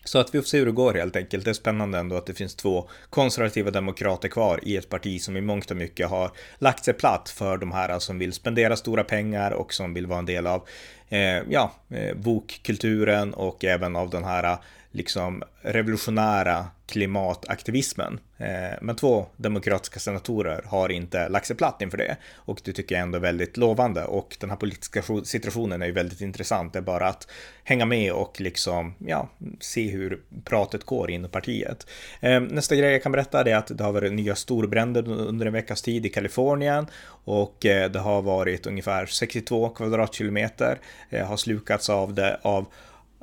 Så 0.05 0.19
att 0.19 0.35
vi 0.35 0.39
får 0.39 0.47
se 0.47 0.59
hur 0.59 0.67
det 0.67 0.73
går 0.73 0.95
helt 0.95 1.17
enkelt. 1.17 1.45
Det 1.45 1.51
är 1.51 1.55
spännande 1.55 1.99
ändå 1.99 2.17
att 2.17 2.27
det 2.27 2.35
finns 2.35 2.55
två 2.55 2.89
konservativa 3.11 3.71
demokrater 3.71 4.29
kvar 4.29 4.61
i 4.63 4.77
ett 4.77 4.89
parti 4.89 5.21
som 5.21 5.37
i 5.37 5.41
mångt 5.41 5.71
och 5.71 5.77
mycket 5.77 6.09
har 6.09 6.31
lagt 6.59 6.85
sig 6.85 6.95
platt 6.95 7.29
för 7.29 7.57
de 7.57 7.73
här 7.73 7.99
som 7.99 8.19
vill 8.19 8.33
spendera 8.33 8.77
stora 8.77 9.05
pengar 9.05 9.51
och 9.51 9.75
som 9.75 9.95
vill 9.95 10.07
vara 10.07 10.19
en 10.19 10.27
del 10.27 10.47
av 10.47 10.69
eh, 11.09 11.43
ja, 11.49 11.73
eh, 11.91 12.17
bokkulturen 12.17 13.35
och 13.35 13.65
även 13.65 13.97
av 13.97 14.11
den 14.11 14.25
här 14.25 14.59
liksom 14.95 15.43
revolutionära 15.63 16.67
klimataktivismen. 16.87 18.21
Eh, 18.39 18.79
men 18.81 18.97
två 18.97 19.27
demokratiska 19.37 20.01
senatorer 20.01 20.65
har 20.67 20.89
inte 20.89 21.29
lagt 21.29 21.47
sig 21.47 21.57
platt 21.57 21.83
inför 21.83 21.99
det 21.99 22.17
och 22.35 22.61
det 22.65 22.73
tycker 22.73 22.95
jag 22.95 23.03
ändå 23.03 23.17
är 23.17 23.23
väldigt 23.23 23.57
lovande 23.57 24.05
och 24.05 24.37
den 24.41 24.51
här 24.51 24.57
politiska 24.57 25.03
situationen 25.25 25.83
är 25.83 25.87
ju 25.87 25.93
väldigt 25.93 26.21
intressant. 26.21 26.73
Det 26.73 26.79
är 26.79 26.83
bara 26.83 27.09
att 27.09 27.29
hänga 27.65 27.87
med 27.87 28.13
och 28.13 28.41
liksom 28.41 28.95
ja, 28.99 29.29
se 29.61 29.91
hur 29.91 30.21
pratet 30.45 30.85
går 30.85 31.11
inom 31.11 31.31
partiet. 31.31 31.87
Eh, 32.21 32.41
nästa 32.41 32.77
grej 32.77 32.93
jag 32.93 33.03
kan 33.03 33.13
berätta 33.13 33.41
är 33.41 33.57
att 33.57 33.79
det 33.79 33.85
har 33.85 33.93
varit 33.93 34.13
nya 34.13 34.35
storbränder 34.35 35.09
under 35.09 35.47
en 35.47 35.53
veckas 35.53 35.83
tid 35.83 36.07
i 36.07 36.09
Kalifornien 36.09 36.87
och 37.25 37.67
eh, 37.67 37.91
det 37.91 37.99
har 37.99 38.23
varit 38.23 38.67
ungefär 38.67 39.07
62 39.07 39.69
kvadratkilometer 39.69 40.79
har 41.27 41.37
slukats 41.37 41.91
av 41.91 42.15
det 42.15 42.41
av 42.43 42.67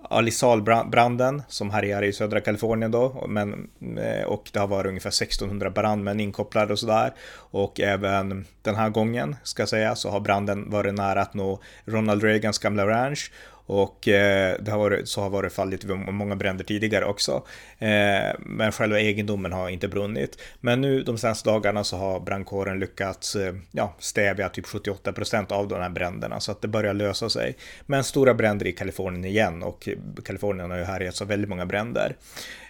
Alisalbranden 0.09 1.41
som 1.47 1.69
härjar 1.69 2.03
i 2.03 2.13
södra 2.13 2.41
Kalifornien 2.41 2.91
då, 2.91 3.25
men, 3.29 3.69
eh, 3.97 4.23
och 4.23 4.49
det 4.53 4.59
har 4.59 4.67
varit 4.67 4.89
ungefär 4.89 5.09
1600 5.09 5.69
brandmän 5.69 6.19
inkopplade 6.19 6.73
och 6.73 6.79
sådär. 6.79 7.13
Och 7.33 7.79
även 7.79 8.45
den 8.61 8.75
här 8.75 8.89
gången, 8.89 9.35
ska 9.43 9.61
jag 9.61 9.69
säga, 9.69 9.95
så 9.95 10.09
har 10.09 10.19
branden 10.19 10.69
varit 10.69 10.93
nära 10.93 11.21
att 11.21 11.33
nå 11.33 11.59
Ronald 11.85 12.23
Reagans 12.23 12.59
gamla 12.59 12.87
ranch 12.87 13.31
och 13.65 14.07
eh, 14.07 14.55
det 14.59 14.71
har 14.71 14.77
varit, 14.77 15.09
så 15.09 15.21
har 15.21 15.29
varit 15.29 15.53
fallet 15.53 15.83
vid 15.83 15.97
många 15.97 16.35
bränder 16.35 16.63
tidigare 16.63 17.05
också. 17.05 17.43
Eh, 17.79 18.35
men 18.39 18.71
själva 18.71 18.99
egendomen 18.99 19.51
har 19.51 19.69
inte 19.69 19.87
brunnit. 19.87 20.41
Men 20.59 20.81
nu 20.81 21.03
de 21.03 21.17
senaste 21.17 21.49
dagarna 21.49 21.83
så 21.83 21.97
har 21.97 22.19
brandkåren 22.19 22.79
lyckats 22.79 23.35
eh, 23.35 23.55
ja, 23.71 23.95
stävja 23.99 24.49
typ 24.49 24.65
78 24.65 25.13
procent 25.13 25.51
av 25.51 25.67
de 25.67 25.81
här 25.81 25.89
bränderna 25.89 26.39
så 26.39 26.51
att 26.51 26.61
det 26.61 26.67
börjar 26.67 26.93
lösa 26.93 27.29
sig. 27.29 27.55
Men 27.85 28.03
stora 28.03 28.33
bränder 28.33 28.67
i 28.67 28.71
Kalifornien 28.71 29.25
igen 29.25 29.63
och 29.63 29.89
Kalifornien 30.25 30.71
har 30.71 30.77
ju 30.77 30.83
härjats 30.83 31.21
av 31.21 31.27
väldigt 31.27 31.49
många 31.49 31.65
bränder. 31.65 32.15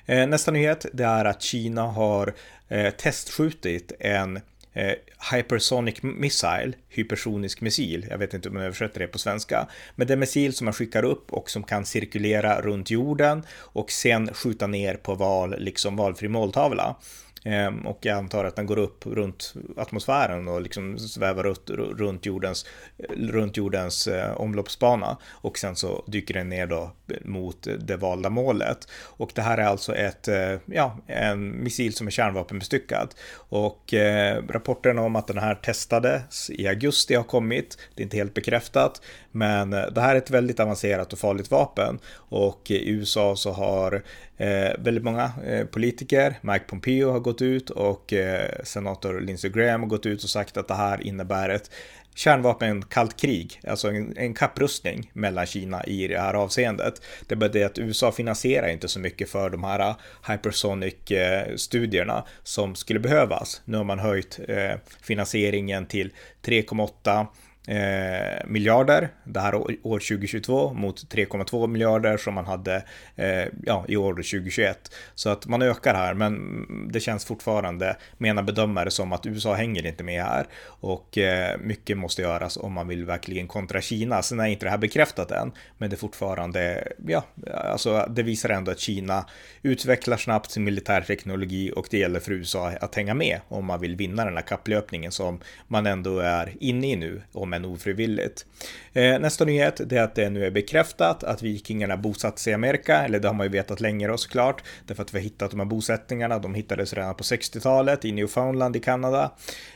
Eh, 0.05 0.27
nästa 0.27 0.51
nyhet 0.51 0.85
det 0.93 1.03
är 1.03 1.25
att 1.25 1.41
Kina 1.41 1.81
har 1.81 2.33
eh, 2.69 2.89
testskjutit 2.89 3.91
en 3.99 4.39
eh, 4.73 4.93
Hypersonic 5.31 6.03
Missile, 6.03 6.73
hypersonisk 6.89 7.61
missil. 7.61 8.05
Jag 8.09 8.17
vet 8.17 8.33
inte 8.33 8.49
om 8.49 8.55
man 8.55 8.63
översätter 8.63 8.99
det 8.99 9.07
på 9.07 9.17
svenska. 9.17 9.67
Men 9.95 10.07
det 10.07 10.11
är 10.11 10.15
en 10.15 10.19
missil 10.19 10.53
som 10.53 10.65
man 10.65 10.73
skickar 10.73 11.03
upp 11.03 11.33
och 11.33 11.49
som 11.49 11.63
kan 11.63 11.85
cirkulera 11.85 12.61
runt 12.61 12.91
jorden 12.91 13.43
och 13.51 13.91
sen 13.91 14.33
skjuta 14.33 14.67
ner 14.67 14.95
på 14.95 15.15
val, 15.15 15.55
liksom 15.59 15.95
valfri 15.95 16.27
måltavla. 16.27 16.95
Ehm, 17.45 17.87
och 17.87 17.99
jag 18.01 18.17
antar 18.17 18.45
att 18.45 18.55
den 18.55 18.65
går 18.65 18.79
upp 18.79 19.05
runt 19.05 19.53
atmosfären 19.77 20.47
och 20.47 20.61
liksom 20.61 20.99
svävar 20.99 21.43
runt, 21.43 21.69
runt 21.99 22.25
jordens, 22.25 22.65
runt 23.09 23.57
jordens 23.57 24.07
eh, 24.07 24.41
omloppsbana. 24.41 25.17
Och 25.29 25.57
sen 25.57 25.75
så 25.75 26.03
dyker 26.07 26.33
den 26.33 26.49
ner 26.49 26.67
då 26.67 26.91
mot 27.25 27.67
det 27.79 27.97
valda 27.97 28.29
målet. 28.29 28.87
Och 28.93 29.31
det 29.35 29.41
här 29.41 29.57
är 29.57 29.65
alltså 29.65 29.95
ett, 29.95 30.27
eh, 30.27 30.55
ja, 30.65 30.97
en 31.07 31.63
missil 31.63 31.93
som 31.93 32.07
är 32.07 32.11
kärnvapenbestyckad. 32.11 33.15
Och 33.33 33.93
eh, 33.93 34.43
rapporten 34.49 34.99
om 34.99 35.15
att 35.15 35.27
den 35.27 35.37
här 35.37 35.55
testades 35.55 36.49
i 36.49 36.67
augusti 36.67 37.15
har 37.15 37.23
kommit. 37.23 37.77
Det 37.95 38.01
är 38.01 38.03
inte 38.03 38.17
helt 38.17 38.33
bekräftat. 38.33 39.01
Men 39.31 39.73
eh, 39.73 39.85
det 39.91 40.01
här 40.01 40.15
är 40.15 40.17
ett 40.17 40.31
väldigt 40.31 40.59
avancerat 40.59 41.13
och 41.13 41.19
farligt 41.19 41.51
vapen. 41.51 41.99
Och 42.13 42.71
i 42.71 42.89
USA 42.89 43.35
så 43.35 43.51
har 43.51 44.03
Eh, 44.41 44.71
väldigt 44.79 45.03
många 45.03 45.31
eh, 45.45 45.65
politiker, 45.65 46.35
Mike 46.41 46.65
Pompeo 46.67 47.11
har 47.11 47.19
gått 47.19 47.41
ut 47.41 47.69
och 47.69 48.13
eh, 48.13 48.49
senator 48.63 49.21
Lindsey 49.21 49.51
Graham 49.51 49.81
har 49.81 49.87
gått 49.87 50.05
ut 50.05 50.23
och 50.23 50.29
sagt 50.29 50.57
att 50.57 50.67
det 50.67 50.73
här 50.73 51.07
innebär 51.07 51.49
ett 51.49 51.71
kärnvapenkallt 52.15 53.19
krig, 53.19 53.61
alltså 53.67 53.87
en, 53.87 54.17
en 54.17 54.33
kapprustning 54.33 55.11
mellan 55.13 55.45
Kina 55.45 55.83
i 55.83 56.07
det 56.07 56.19
här 56.19 56.33
avseendet. 56.33 57.01
Det 57.27 57.33
är 57.33 57.37
bara 57.37 57.49
det 57.49 57.63
att 57.63 57.79
USA 57.79 58.11
finansierar 58.11 58.67
inte 58.67 58.87
så 58.87 58.99
mycket 58.99 59.29
för 59.29 59.49
de 59.49 59.63
här 59.63 59.79
eh, 59.79 59.95
hypersonic-studierna 60.27 62.17
eh, 62.17 62.25
som 62.43 62.75
skulle 62.75 62.99
behövas. 62.99 63.61
Nu 63.65 63.77
har 63.77 63.83
man 63.83 63.99
höjt 63.99 64.39
eh, 64.47 64.73
finansieringen 65.01 65.85
till 65.85 66.13
3,8 66.43 67.25
eh, 67.67 68.47
miljarder 68.47 69.09
det 69.23 69.39
här 69.39 69.55
år 69.55 69.99
2022 69.99 70.73
mot 70.73 71.13
3,2 71.13 71.67
miljarder 71.67 72.17
som 72.17 72.33
man 72.33 72.45
hade 72.45 72.83
eh, 73.15 73.45
ja, 73.63 73.85
i 73.87 73.97
år 73.97 74.13
2021. 74.13 74.91
Så 75.15 75.29
att 75.29 75.47
man 75.47 75.61
ökar 75.61 75.93
här, 75.93 76.13
men 76.13 76.65
det 76.91 76.99
känns 76.99 77.25
fortfarande, 77.25 77.97
menar 78.17 78.43
bedömare, 78.43 78.91
som 78.91 79.13
att 79.13 79.25
USA 79.25 79.53
hänger 79.53 79.85
inte 79.85 80.03
med 80.03 80.23
här 80.23 80.47
och 80.65 81.17
eh, 81.17 81.57
mycket 81.59 81.97
måste 81.97 82.21
göras 82.21 82.57
om 82.57 82.73
man 82.73 82.87
vill 82.87 83.05
verkligen 83.05 83.47
kontra 83.47 83.81
Kina. 83.81 84.21
Sen 84.21 84.39
är 84.39 84.45
inte 84.45 84.65
det 84.65 84.69
här 84.69 84.77
bekräftat 84.77 85.31
än, 85.31 85.51
men 85.77 85.89
det 85.89 85.95
är 85.95 85.97
fortfarande, 85.97 86.87
ja, 87.07 87.23
alltså 87.63 88.05
det 88.09 88.23
visar 88.23 88.49
ändå 88.49 88.71
att 88.71 88.79
Kina 88.79 89.25
utvecklar 89.61 90.17
snabbt 90.17 90.51
sin 90.51 90.63
militärteknologi 90.63 91.71
och 91.75 91.87
det 91.91 91.97
gäller 91.97 92.19
för 92.19 92.31
USA 92.31 92.71
att 92.81 92.95
hänga 92.95 93.13
med 93.13 93.39
om 93.47 93.65
man 93.65 93.79
vill 93.79 93.95
vinna 93.95 94.25
den 94.25 94.35
här 94.35 94.43
kapplöpningen 94.43 95.11
som 95.11 95.39
man 95.67 95.85
ändå 95.85 96.19
är 96.19 96.53
inne 96.59 96.91
i 96.91 96.95
nu, 96.95 97.21
om 97.31 97.50
än 97.53 97.65
ofrivilligt. 97.65 98.45
Eh, 98.93 99.19
nästa 99.19 99.45
nyhet 99.45 99.81
det 99.85 99.97
är 99.97 100.03
att 100.03 100.15
det 100.15 100.29
nu 100.29 100.45
är 100.45 100.51
bekräftat 100.51 101.23
att 101.23 101.41
vikingarna 101.41 101.97
bosatt 101.97 102.39
sig 102.39 102.51
i 102.51 102.53
Amerika, 102.53 103.05
eller 103.05 103.19
det 103.19 103.27
har 103.27 103.35
man 103.35 103.45
ju 103.45 103.51
vetat 103.51 103.79
länge 103.79 104.07
då 104.07 104.17
såklart, 104.17 104.63
därför 104.87 105.03
att 105.03 105.13
vi 105.13 105.17
har 105.17 105.23
hittat 105.23 105.51
de 105.51 105.59
här 105.59 105.67
bosättningarna, 105.67 106.39
de 106.39 106.55
hittades 106.55 106.93
redan 106.93 107.15
på 107.15 107.23
60-talet 107.23 108.05
i 108.05 108.11
Newfoundland 108.11 108.75
i 108.75 108.79
Kanada. 108.79 109.31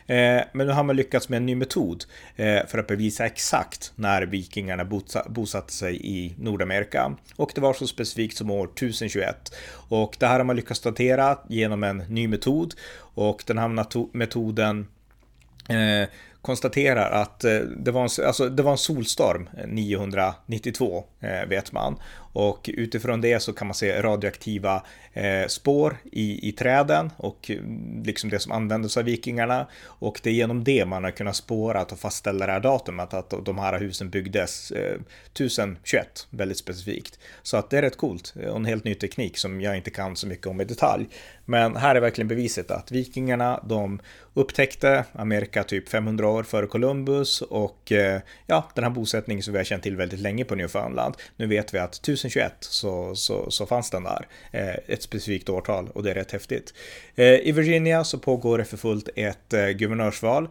Eh, 0.05 0.41
men 0.53 0.67
nu 0.67 0.69
har 0.69 0.83
man 0.83 0.95
lyckats 0.95 1.29
med 1.29 1.37
en 1.37 1.45
ny 1.45 1.55
metod 1.55 2.03
eh, 2.35 2.65
för 2.67 2.77
att 2.77 2.87
bevisa 2.87 3.25
exakt 3.25 3.91
när 3.95 4.21
vikingarna 4.21 4.85
bosatte 5.27 5.73
sig 5.73 6.01
i 6.03 6.35
Nordamerika. 6.37 7.15
Och 7.35 7.51
det 7.55 7.61
var 7.61 7.73
så 7.73 7.87
specifikt 7.87 8.37
som 8.37 8.51
år 8.51 8.65
1021. 8.65 9.55
Och 9.89 10.15
det 10.19 10.27
här 10.27 10.37
har 10.37 10.43
man 10.43 10.55
lyckats 10.55 10.81
datera 10.81 11.37
genom 11.49 11.83
en 11.83 11.97
ny 11.97 12.27
metod 12.27 12.73
och 13.15 13.43
den 13.47 13.57
här 13.57 14.15
metoden 14.17 14.87
eh, 15.69 16.09
konstaterar 16.45 17.11
att 17.11 17.43
eh, 17.43 17.59
det 17.59 17.91
var 17.91 18.01
en, 18.01 18.25
alltså, 18.25 18.49
det 18.49 18.63
var 18.63 18.71
en 18.71 18.77
solstorm 18.77 19.49
eh, 19.57 19.67
992, 19.67 21.03
eh, 21.19 21.49
vet 21.49 21.71
man. 21.71 21.95
Och 22.35 22.69
utifrån 22.73 23.21
det 23.21 23.39
så 23.39 23.53
kan 23.53 23.67
man 23.67 23.75
se 23.75 24.01
radioaktiva 24.01 24.83
eh, 25.13 25.47
spår 25.47 25.97
i, 26.11 26.49
i 26.49 26.51
träden 26.51 27.11
och 27.17 27.49
mm, 27.49 28.03
liksom 28.03 28.29
det 28.29 28.39
som 28.39 28.51
användes 28.51 28.97
av 28.97 29.03
vikingarna. 29.03 29.67
Och 29.83 30.19
det 30.23 30.29
är 30.29 30.33
genom 30.33 30.63
det 30.63 30.85
man 30.85 31.03
har 31.03 31.11
kunnat 31.11 31.35
spåra 31.35 31.81
och 31.81 31.99
fastställa 31.99 32.45
det 32.45 32.51
här 32.51 32.59
datumet 32.59 33.13
att 33.13 33.45
de 33.45 33.57
här 33.57 33.79
husen 33.79 34.09
byggdes 34.09 34.71
eh, 34.71 34.99
1021, 35.33 36.27
väldigt 36.29 36.57
specifikt. 36.57 37.19
Så 37.43 37.57
att 37.57 37.69
det 37.69 37.77
är 37.77 37.81
rätt 37.81 37.97
coolt 37.97 38.33
eh, 38.41 38.49
och 38.49 38.55
en 38.55 38.65
helt 38.65 38.83
ny 38.83 38.95
teknik 38.95 39.37
som 39.37 39.61
jag 39.61 39.77
inte 39.77 39.89
kan 39.89 40.15
så 40.15 40.27
mycket 40.27 40.47
om 40.47 40.61
i 40.61 40.65
detalj. 40.65 41.07
Men 41.45 41.75
här 41.75 41.95
är 41.95 42.01
verkligen 42.01 42.27
beviset 42.27 42.71
att 42.71 42.91
vikingarna, 42.91 43.63
de 43.67 43.99
upptäckte 44.33 45.05
Amerika 45.11 45.63
typ 45.63 45.89
500 45.89 46.27
år 46.27 46.43
före 46.43 46.67
Columbus 46.67 47.41
och 47.41 47.91
eh, 47.91 48.21
ja, 48.47 48.69
den 48.75 48.83
här 48.83 48.91
bosättningen 48.91 49.43
som 49.43 49.53
vi 49.53 49.59
har 49.59 49.63
känt 49.63 49.83
till 49.83 49.95
väldigt 49.95 50.19
länge 50.19 50.45
på 50.45 50.55
Newfoundland. 50.55 51.15
Nu 51.35 51.47
vet 51.47 51.73
vi 51.73 51.77
att 51.77 52.01
2021 52.29 52.53
så, 52.59 53.15
så, 53.15 53.51
så 53.51 53.65
fanns 53.65 53.89
den 53.89 54.03
där, 54.03 54.27
eh, 54.51 54.75
ett 54.87 55.03
specifikt 55.03 55.49
årtal 55.49 55.89
och 55.93 56.03
det 56.03 56.11
är 56.11 56.15
rätt 56.15 56.31
häftigt. 56.31 56.73
Eh, 57.15 57.25
I 57.25 57.51
Virginia 57.51 58.03
så 58.03 58.19
pågår 58.19 58.57
det 58.57 58.65
för 58.65 58.77
fullt 58.77 59.09
ett 59.15 59.53
eh, 59.53 59.67
guvernörsval 59.67 60.49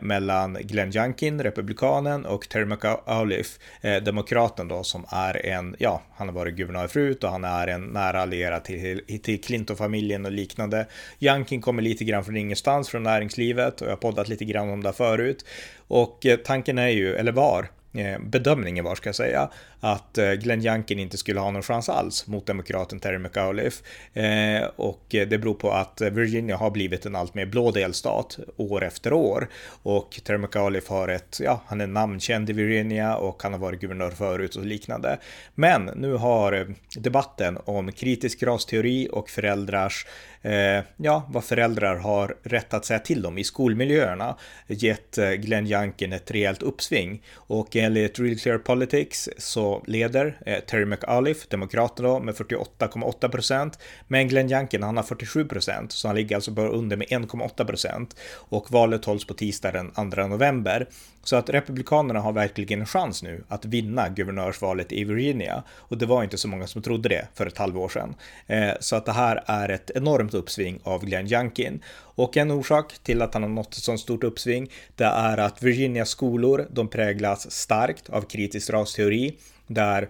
mellan 0.00 0.54
Glenn 0.60 0.96
Youngkin, 0.96 1.42
republikanen, 1.42 2.26
och 2.26 2.48
Terry 2.48 2.64
McAuliffe, 2.64 3.60
demokraten 4.00 4.68
då, 4.68 4.82
som 4.82 5.06
är 5.08 5.46
en, 5.46 5.76
ja, 5.78 6.02
han 6.14 6.28
har 6.28 6.34
varit 6.34 6.54
guvernör 6.54 6.88
förut 6.88 7.24
och 7.24 7.30
han 7.30 7.44
är 7.44 7.66
en 7.66 7.84
nära 7.84 8.22
allierad 8.22 8.64
till, 8.64 9.20
till 9.22 9.40
Clinton-familjen 9.40 10.26
och 10.26 10.32
liknande. 10.32 10.86
Youngkin 11.20 11.60
kommer 11.60 11.82
lite 11.82 12.04
grann 12.04 12.24
från 12.24 12.36
ingenstans, 12.36 12.88
från 12.88 13.02
näringslivet 13.02 13.80
och 13.80 13.86
jag 13.86 13.92
har 13.92 13.96
poddat 13.96 14.28
lite 14.28 14.44
grann 14.44 14.70
om 14.70 14.82
det 14.82 14.92
förut. 14.92 15.44
Och 15.88 16.26
tanken 16.44 16.78
är 16.78 16.88
ju, 16.88 17.14
eller 17.14 17.32
var, 17.32 17.68
Eh, 17.92 18.18
bedömningen 18.18 18.84
var, 18.84 18.94
ska 18.94 19.08
jag 19.08 19.16
säga, 19.16 19.50
att 19.80 20.18
eh, 20.18 20.32
Glenn 20.32 20.66
Youngkin 20.66 20.98
inte 20.98 21.16
skulle 21.16 21.40
ha 21.40 21.50
någon 21.50 21.62
chans 21.62 21.88
alls 21.88 22.26
mot 22.26 22.46
demokraten 22.46 23.00
Terry 23.00 23.18
McAuliffe. 23.18 23.84
Eh, 24.12 24.64
och 24.76 25.04
det 25.08 25.40
beror 25.40 25.54
på 25.54 25.70
att 25.70 26.00
Virginia 26.00 26.56
har 26.56 26.70
blivit 26.70 27.06
en 27.06 27.16
allt 27.16 27.34
mer 27.34 27.46
blå 27.46 27.70
delstat 27.70 28.38
år 28.56 28.84
efter 28.84 29.12
år. 29.12 29.48
Och 29.82 30.20
Terry 30.24 30.38
McAuliffe 30.38 30.92
har 30.92 31.08
ett, 31.08 31.40
ja, 31.42 31.62
han 31.66 31.80
är 31.80 31.86
namnkänd 31.86 32.50
i 32.50 32.52
Virginia 32.52 33.16
och 33.16 33.42
han 33.42 33.52
har 33.52 33.60
varit 33.60 33.80
guvernör 33.80 34.10
förut 34.10 34.56
och 34.56 34.66
liknande. 34.66 35.18
Men 35.54 35.84
nu 35.84 36.12
har 36.12 36.74
debatten 36.96 37.58
om 37.64 37.92
kritisk 37.92 38.42
rasteori 38.42 39.08
och 39.12 39.30
föräldrars 39.30 40.06
eh, 40.06 40.29
Eh, 40.42 40.84
ja, 40.96 41.26
vad 41.28 41.44
föräldrar 41.44 41.96
har 41.96 42.36
rätt 42.42 42.74
att 42.74 42.84
säga 42.84 42.98
till 42.98 43.26
om 43.26 43.38
i 43.38 43.44
skolmiljöerna 43.44 44.36
gett 44.66 45.18
eh, 45.18 45.30
Glenn 45.30 45.66
Youngkin 45.66 46.12
ett 46.12 46.30
rejält 46.30 46.62
uppsving. 46.62 47.22
Och 47.34 47.76
enligt 47.76 48.18
Real 48.18 48.38
Clear 48.38 48.58
Politics 48.58 49.28
så 49.38 49.82
leder 49.86 50.38
eh, 50.46 50.60
Terry 50.60 50.84
McAuliffe, 50.84 51.46
demokraterna 51.50 52.18
med 52.18 52.34
48,8 52.34 53.28
procent. 53.28 53.78
Men 54.08 54.28
Glenn 54.28 54.50
Youngkin, 54.50 54.82
han 54.82 54.96
har 54.96 55.04
47 55.04 55.44
procent, 55.44 55.92
så 55.92 56.08
han 56.08 56.16
ligger 56.16 56.36
alltså 56.36 56.50
bara 56.50 56.68
under 56.68 56.96
med 56.96 57.08
1,8 57.08 57.64
procent. 57.64 58.16
Och 58.32 58.72
valet 58.72 59.04
hålls 59.04 59.24
på 59.24 59.34
tisdag 59.34 59.72
den 59.72 60.10
2 60.12 60.26
november. 60.26 60.86
Så 61.24 61.36
att 61.36 61.50
Republikanerna 61.50 62.20
har 62.20 62.32
verkligen 62.32 62.80
en 62.80 62.86
chans 62.86 63.22
nu 63.22 63.44
att 63.48 63.64
vinna 63.64 64.08
guvernörsvalet 64.08 64.92
i 64.92 65.04
Virginia. 65.04 65.62
Och 65.70 65.98
det 65.98 66.06
var 66.06 66.22
inte 66.22 66.38
så 66.38 66.48
många 66.48 66.66
som 66.66 66.82
trodde 66.82 67.08
det 67.08 67.28
för 67.34 67.46
ett 67.46 67.58
halvår 67.58 67.88
sedan. 67.88 68.14
Eh, 68.46 68.70
så 68.80 68.96
att 68.96 69.06
det 69.06 69.12
här 69.12 69.42
är 69.46 69.68
ett 69.68 69.90
enormt 69.94 70.29
uppsving 70.34 70.80
av 70.82 71.04
Glenn 71.04 71.32
Youngkin. 71.32 71.82
Och 71.92 72.36
en 72.36 72.50
orsak 72.50 72.98
till 73.02 73.22
att 73.22 73.34
han 73.34 73.42
har 73.42 73.50
nått 73.50 73.74
ett 73.74 73.82
sånt 73.82 74.00
stort 74.00 74.24
uppsving, 74.24 74.70
det 74.96 75.04
är 75.04 75.38
att 75.38 75.62
Virginias 75.62 76.08
skolor, 76.08 76.66
de 76.70 76.88
präglas 76.88 77.50
starkt 77.50 78.10
av 78.10 78.22
kritisk 78.22 78.70
rasteori, 78.70 79.36
där 79.66 80.08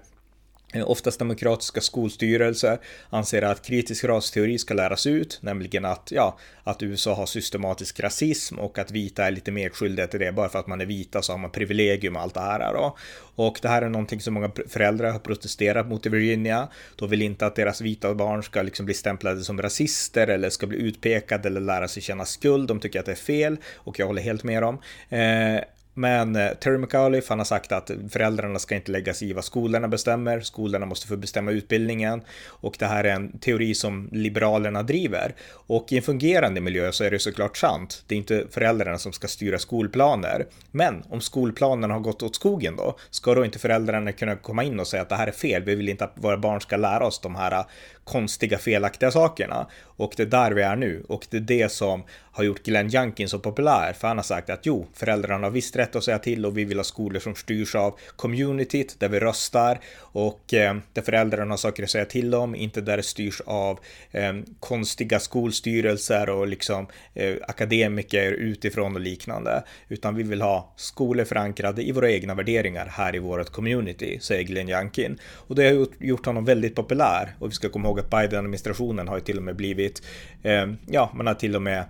Eh, 0.73 0.91
oftast 0.91 1.19
demokratiska 1.19 1.81
skolstyrelser 1.81 2.79
anser 3.11 3.43
att 3.43 3.63
kritisk 3.63 4.05
rasteori 4.05 4.59
ska 4.59 4.75
läras 4.75 5.07
ut, 5.07 5.39
nämligen 5.43 5.85
att, 5.85 6.09
ja, 6.13 6.39
att 6.65 6.83
USA 6.83 7.15
har 7.15 7.27
systematisk 7.27 8.01
rasism 8.01 8.59
och 8.59 8.79
att 8.79 8.91
vita 8.91 9.27
är 9.27 9.31
lite 9.31 9.51
mer 9.51 9.71
skyldiga 9.71 10.07
till 10.07 10.21
det. 10.21 10.33
Bara 10.33 10.49
för 10.49 10.59
att 10.59 10.67
man 10.67 10.81
är 10.81 10.87
vita 10.87 11.23
så 11.23 11.33
har 11.33 11.39
man 11.39 11.51
privilegium 11.51 12.17
och 12.17 12.23
allt 12.23 12.35
det 12.35 12.41
här. 12.41 12.75
Då. 12.75 12.97
Och 13.35 13.59
det 13.63 13.69
här 13.69 13.83
är 13.83 13.89
någonting 13.89 14.21
som 14.21 14.35
många 14.35 14.51
föräldrar 14.69 15.13
har 15.13 15.19
protesterat 15.19 15.89
mot 15.89 16.07
i 16.07 16.09
Virginia. 16.09 16.69
De 16.97 17.09
vill 17.09 17.23
inte 17.23 17.47
att 17.47 17.57
deras 17.57 17.81
vita 17.81 18.15
barn 18.15 18.43
ska 18.43 18.63
liksom 18.63 18.87
bli 18.87 18.95
stämplade 18.95 19.41
som 19.41 19.63
rasister 19.63 20.29
eller 20.29 20.51
ska 20.51 20.67
bli 20.67 20.79
utpekade 20.79 21.49
eller 21.49 21.61
lära 21.61 21.89
sig 21.89 22.03
känna 22.03 22.25
skuld. 22.25 22.69
De 22.69 22.81
tycker 22.81 23.01
att 23.01 23.07
det 23.07 23.13
är 23.13 23.17
fel 23.17 23.57
och 23.75 23.99
jag 23.99 24.07
håller 24.07 24.23
helt 24.23 24.45
med 24.45 24.63
dem. 24.63 24.79
Eh, 25.09 25.61
men 25.95 26.37
eh, 26.37 26.51
Terry 26.55 26.79
McAuliffe 26.79 27.27
han 27.29 27.39
har 27.39 27.45
sagt 27.45 27.73
att 27.73 27.91
föräldrarna 28.11 28.59
ska 28.59 28.75
inte 28.75 28.93
lägga 28.93 29.15
sig 29.15 29.31
i 29.31 29.33
vad 29.33 29.45
skolorna 29.45 29.89
bestämmer. 29.89 30.41
Skolorna 30.41 30.87
måste 30.87 31.07
få 31.07 31.17
bestämma 31.17 31.51
utbildningen 31.51 32.23
och 32.47 32.77
det 32.79 32.87
här 32.87 33.05
är 33.05 33.15
en 33.15 33.39
teori 33.39 33.75
som 33.75 34.09
liberalerna 34.13 34.83
driver. 34.83 35.35
Och 35.53 35.93
i 35.93 35.97
en 35.97 36.03
fungerande 36.03 36.61
miljö 36.61 36.93
så 36.93 37.05
är 37.05 37.11
det 37.11 37.19
såklart 37.19 37.57
sant. 37.57 38.05
Det 38.07 38.15
är 38.15 38.19
inte 38.19 38.47
föräldrarna 38.51 38.99
som 38.99 39.13
ska 39.13 39.29
styra 39.29 39.59
skolplaner. 39.59 40.47
Men 40.71 41.03
om 41.09 41.21
skolplanen 41.21 41.91
har 41.91 42.01
gått 42.01 42.23
åt 42.23 42.37
skogen 42.37 42.77
då, 42.77 42.97
ska 43.11 43.35
då 43.35 43.45
inte 43.45 43.59
föräldrarna 43.59 44.13
kunna 44.13 44.37
komma 44.37 44.65
in 44.65 44.81
och 44.81 44.87
säga 44.87 45.03
att 45.03 45.09
det 45.09 45.17
här 45.17 45.27
är 45.27 45.33
fel? 45.33 45.63
Vi 45.63 45.75
vill 45.75 45.89
inte 45.89 46.05
att 46.05 46.15
våra 46.15 46.37
barn 46.37 46.61
ska 46.61 46.77
lära 46.77 47.07
oss 47.07 47.21
de 47.21 47.35
här 47.35 47.53
eh, 47.53 47.65
konstiga 48.11 48.59
felaktiga 48.59 49.11
sakerna. 49.11 49.67
Och 49.83 50.13
det 50.17 50.23
är 50.23 50.27
där 50.27 50.51
vi 50.51 50.63
är 50.63 50.77
nu 50.77 51.05
och 51.09 51.27
det 51.31 51.37
är 51.37 51.41
det 51.41 51.73
som 51.73 52.05
har 52.33 52.45
gjort 52.45 52.63
Glenn 52.63 52.95
Youngkin 52.95 53.29
så 53.29 53.39
populär. 53.39 53.93
För 53.93 54.09
han 54.09 54.19
har 54.19 54.25
sagt 54.25 54.51
att 54.51 54.67
jo, 54.67 54.87
föräldrarna 54.95 55.47
har 55.47 55.51
visst 55.51 55.77
rätt 55.77 55.97
att 55.97 56.05
säga 56.05 56.19
till 56.19 56.47
och 56.47 56.59
vi 56.59 56.65
vill 56.65 56.79
ha 56.79 56.85
skolor 56.85 57.21
som 57.21 57.35
styrs 57.35 57.75
av 57.75 57.99
communityt 58.17 58.97
där 58.99 59.09
vi 59.09 59.21
röstar 59.21 59.81
och 59.99 60.55
eh, 60.55 60.77
där 60.93 61.03
föräldrarna 61.03 61.53
har 61.53 61.57
saker 61.57 61.83
att 61.83 61.91
säga 61.91 62.05
till 62.05 62.35
om, 62.35 62.55
inte 62.55 62.81
där 62.81 62.97
det 62.97 63.03
styrs 63.03 63.41
av 63.47 63.79
eh, 64.11 64.33
konstiga 64.61 65.21
skolstyrelser 65.21 66.31
och 66.31 66.49
liksom 66.49 66.87
eh, 67.15 67.35
akademiker 67.49 68.33
utifrån 68.33 68.95
och 68.95 69.01
liknande. 69.01 69.65
Utan 69.89 70.15
vi 70.15 70.23
vill 70.23 70.43
ha 70.43 70.73
skolor 70.77 71.25
förankrade 71.25 71.83
i 71.83 71.93
våra 71.93 72.11
egna 72.11 72.35
värderingar 72.35 72.87
här 72.87 73.17
i 73.17 73.19
vårt 73.19 73.51
community, 73.51 74.19
säger 74.21 74.43
Glenn 74.43 74.69
Youngkin. 74.69 75.19
Och 75.35 75.55
det 75.55 75.65
har 75.65 75.73
gjort, 75.73 75.93
gjort 75.99 76.27
honom 76.27 76.45
väldigt 76.45 76.75
populär. 76.75 77.35
Och 77.39 77.51
vi 77.51 77.55
ska 77.55 77.69
komma 77.69 77.89
ihåg 77.89 78.00
att 78.01 78.11
Biden-administrationen 78.11 79.09
har 79.09 79.17
ju 79.17 79.21
till 79.21 79.37
och 79.37 79.43
med 79.43 79.57
blivit, 79.57 80.03
eh, 80.43 80.67
ja, 80.87 81.11
man 81.15 81.27
har 81.27 81.35
till 81.35 81.57
och 81.57 81.63
med 81.63 81.85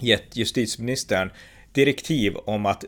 gett 0.00 0.36
justitieministern 0.36 1.30
direktiv 1.72 2.36
om 2.36 2.66
att 2.66 2.84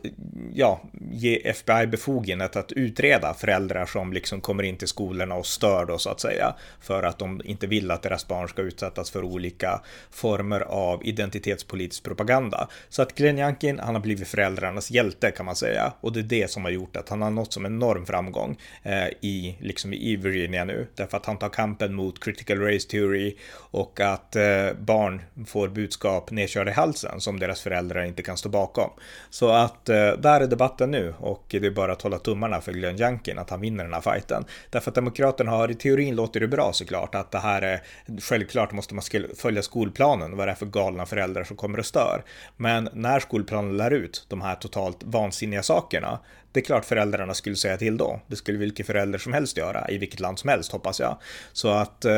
ja, 0.53 0.81
ge 1.11 1.49
FBI 1.49 1.87
befogenhet 1.87 2.55
att 2.55 2.71
utreda 2.71 3.33
föräldrar 3.33 3.85
som 3.85 4.13
liksom 4.13 4.41
kommer 4.41 4.63
in 4.63 4.77
till 4.77 4.87
skolorna 4.87 5.35
och 5.35 5.45
stör 5.45 5.85
då 5.85 5.97
så 5.97 6.09
att 6.09 6.19
säga 6.19 6.55
för 6.81 7.03
att 7.03 7.19
de 7.19 7.41
inte 7.45 7.67
vill 7.67 7.91
att 7.91 8.01
deras 8.01 8.27
barn 8.27 8.47
ska 8.47 8.61
utsättas 8.61 9.11
för 9.11 9.23
olika 9.23 9.81
former 10.11 10.61
av 10.61 11.05
identitetspolitisk 11.05 12.03
propaganda. 12.03 12.67
Så 12.89 13.01
att 13.01 13.15
Glenn 13.15 13.39
Youngkin, 13.39 13.79
han 13.79 13.95
har 13.95 14.01
blivit 14.01 14.27
föräldrarnas 14.27 14.91
hjälte 14.91 15.31
kan 15.31 15.45
man 15.45 15.55
säga. 15.55 15.93
Och 16.01 16.13
det 16.13 16.19
är 16.19 16.23
det 16.23 16.51
som 16.51 16.63
har 16.63 16.71
gjort 16.71 16.95
att 16.95 17.09
han 17.09 17.21
har 17.21 17.29
nått 17.29 17.53
som 17.53 17.65
enorm 17.65 18.05
framgång 18.05 18.57
eh, 18.83 19.07
i 19.21 19.57
liksom 19.59 19.93
i 19.93 20.15
Virginia 20.15 20.65
nu. 20.65 20.87
Därför 20.95 21.17
att 21.17 21.25
han 21.25 21.37
tar 21.37 21.49
kampen 21.49 21.93
mot 21.93 22.23
critical 22.23 22.59
race 22.59 22.89
theory 22.89 23.35
och 23.53 23.99
att 23.99 24.35
eh, 24.35 24.73
barn 24.79 25.21
får 25.47 25.67
budskap 25.67 26.31
nedkörda 26.31 26.71
i 26.71 26.73
halsen 26.73 27.21
som 27.21 27.39
deras 27.39 27.61
föräldrar 27.61 28.03
inte 28.03 28.23
kan 28.23 28.37
stå 28.37 28.49
bakom 28.49 28.70
bakom. 28.71 28.91
Så 29.29 29.49
att 29.49 29.89
eh, 29.89 30.11
där 30.11 30.41
är 30.41 30.47
debatten 30.47 30.91
nu 30.91 31.13
och 31.19 31.45
det 31.49 31.65
är 31.65 31.71
bara 31.71 31.91
att 31.91 32.01
hålla 32.01 32.19
tummarna 32.19 32.61
för 32.61 32.71
Glenn 32.71 33.01
Youngkin 33.01 33.39
att 33.39 33.49
han 33.49 33.61
vinner 33.61 33.83
den 33.83 33.93
här 33.93 34.01
fighten. 34.01 34.45
Därför 34.69 34.91
att 34.91 34.95
Demokraterna 34.95 35.51
har 35.51 35.71
i 35.71 35.75
teorin 35.75 36.15
låter 36.15 36.39
det 36.39 36.47
bra 36.47 36.73
såklart 36.73 37.15
att 37.15 37.31
det 37.31 37.39
här 37.39 37.61
är 37.61 37.81
självklart 38.21 38.71
måste 38.71 38.95
man 38.95 39.03
följa 39.37 39.61
skolplanen 39.61 40.37
vad 40.37 40.47
det 40.47 40.51
är 40.51 40.55
för 40.55 40.65
galna 40.65 41.05
föräldrar 41.05 41.43
som 41.43 41.57
kommer 41.57 41.79
och 41.79 41.85
stör. 41.85 42.23
Men 42.57 42.89
när 42.93 43.19
skolplanen 43.19 43.77
lär 43.77 43.91
ut 43.91 44.25
de 44.29 44.41
här 44.41 44.55
totalt 44.55 45.03
vansinniga 45.03 45.63
sakerna 45.63 46.19
det 46.51 46.59
är 46.59 46.63
klart 46.63 46.85
föräldrarna 46.85 47.33
skulle 47.33 47.55
säga 47.55 47.77
till 47.77 47.97
då. 47.97 48.19
Det 48.27 48.35
skulle 48.35 48.57
vilken 48.57 48.85
förälder 48.85 49.19
som 49.19 49.33
helst 49.33 49.57
göra, 49.57 49.85
i 49.89 49.97
vilket 49.97 50.19
land 50.19 50.39
som 50.39 50.49
helst 50.49 50.71
hoppas 50.71 50.99
jag. 50.99 51.17
Så 51.53 51.69
att 51.69 52.05
eh, 52.05 52.13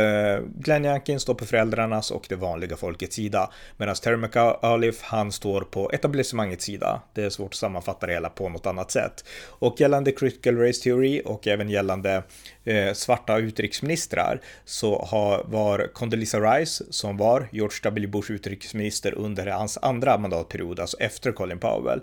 Glenn 0.55 0.85
Youngkin 0.85 1.19
står 1.19 1.33
på 1.33 1.45
föräldrarnas 1.45 2.11
och 2.11 2.25
det 2.29 2.35
vanliga 2.35 2.75
folkets 2.77 3.15
sida. 3.15 3.51
Medan 3.77 3.95
Terry 3.95 4.17
McAuliffe, 4.17 5.05
han 5.05 5.31
står 5.31 5.61
på 5.61 5.91
etablissemangets 5.91 6.65
sida. 6.65 7.01
Det 7.13 7.23
är 7.23 7.29
svårt 7.29 7.51
att 7.51 7.55
sammanfatta 7.55 8.07
det 8.07 8.13
hela 8.13 8.29
på 8.29 8.49
något 8.49 8.65
annat 8.65 8.91
sätt. 8.91 9.25
Och 9.47 9.81
gällande 9.81 10.11
critical 10.11 10.57
race 10.57 10.83
theory 10.83 11.21
och 11.25 11.47
även 11.47 11.69
gällande 11.69 12.23
eh, 12.63 12.93
svarta 12.93 13.37
utrikesministrar 13.37 14.41
så 14.65 15.05
har, 15.05 15.43
var 15.43 15.89
Condoleezza 15.93 16.39
Rice, 16.39 16.83
som 16.89 17.17
var 17.17 17.47
George 17.51 17.77
W. 17.83 18.07
Bush 18.07 18.31
utrikesminister 18.31 19.13
under 19.17 19.47
hans 19.47 19.77
andra 19.81 20.17
mandatperiod, 20.17 20.79
alltså 20.79 20.97
efter 20.99 21.31
Colin 21.31 21.59
Powell 21.59 22.01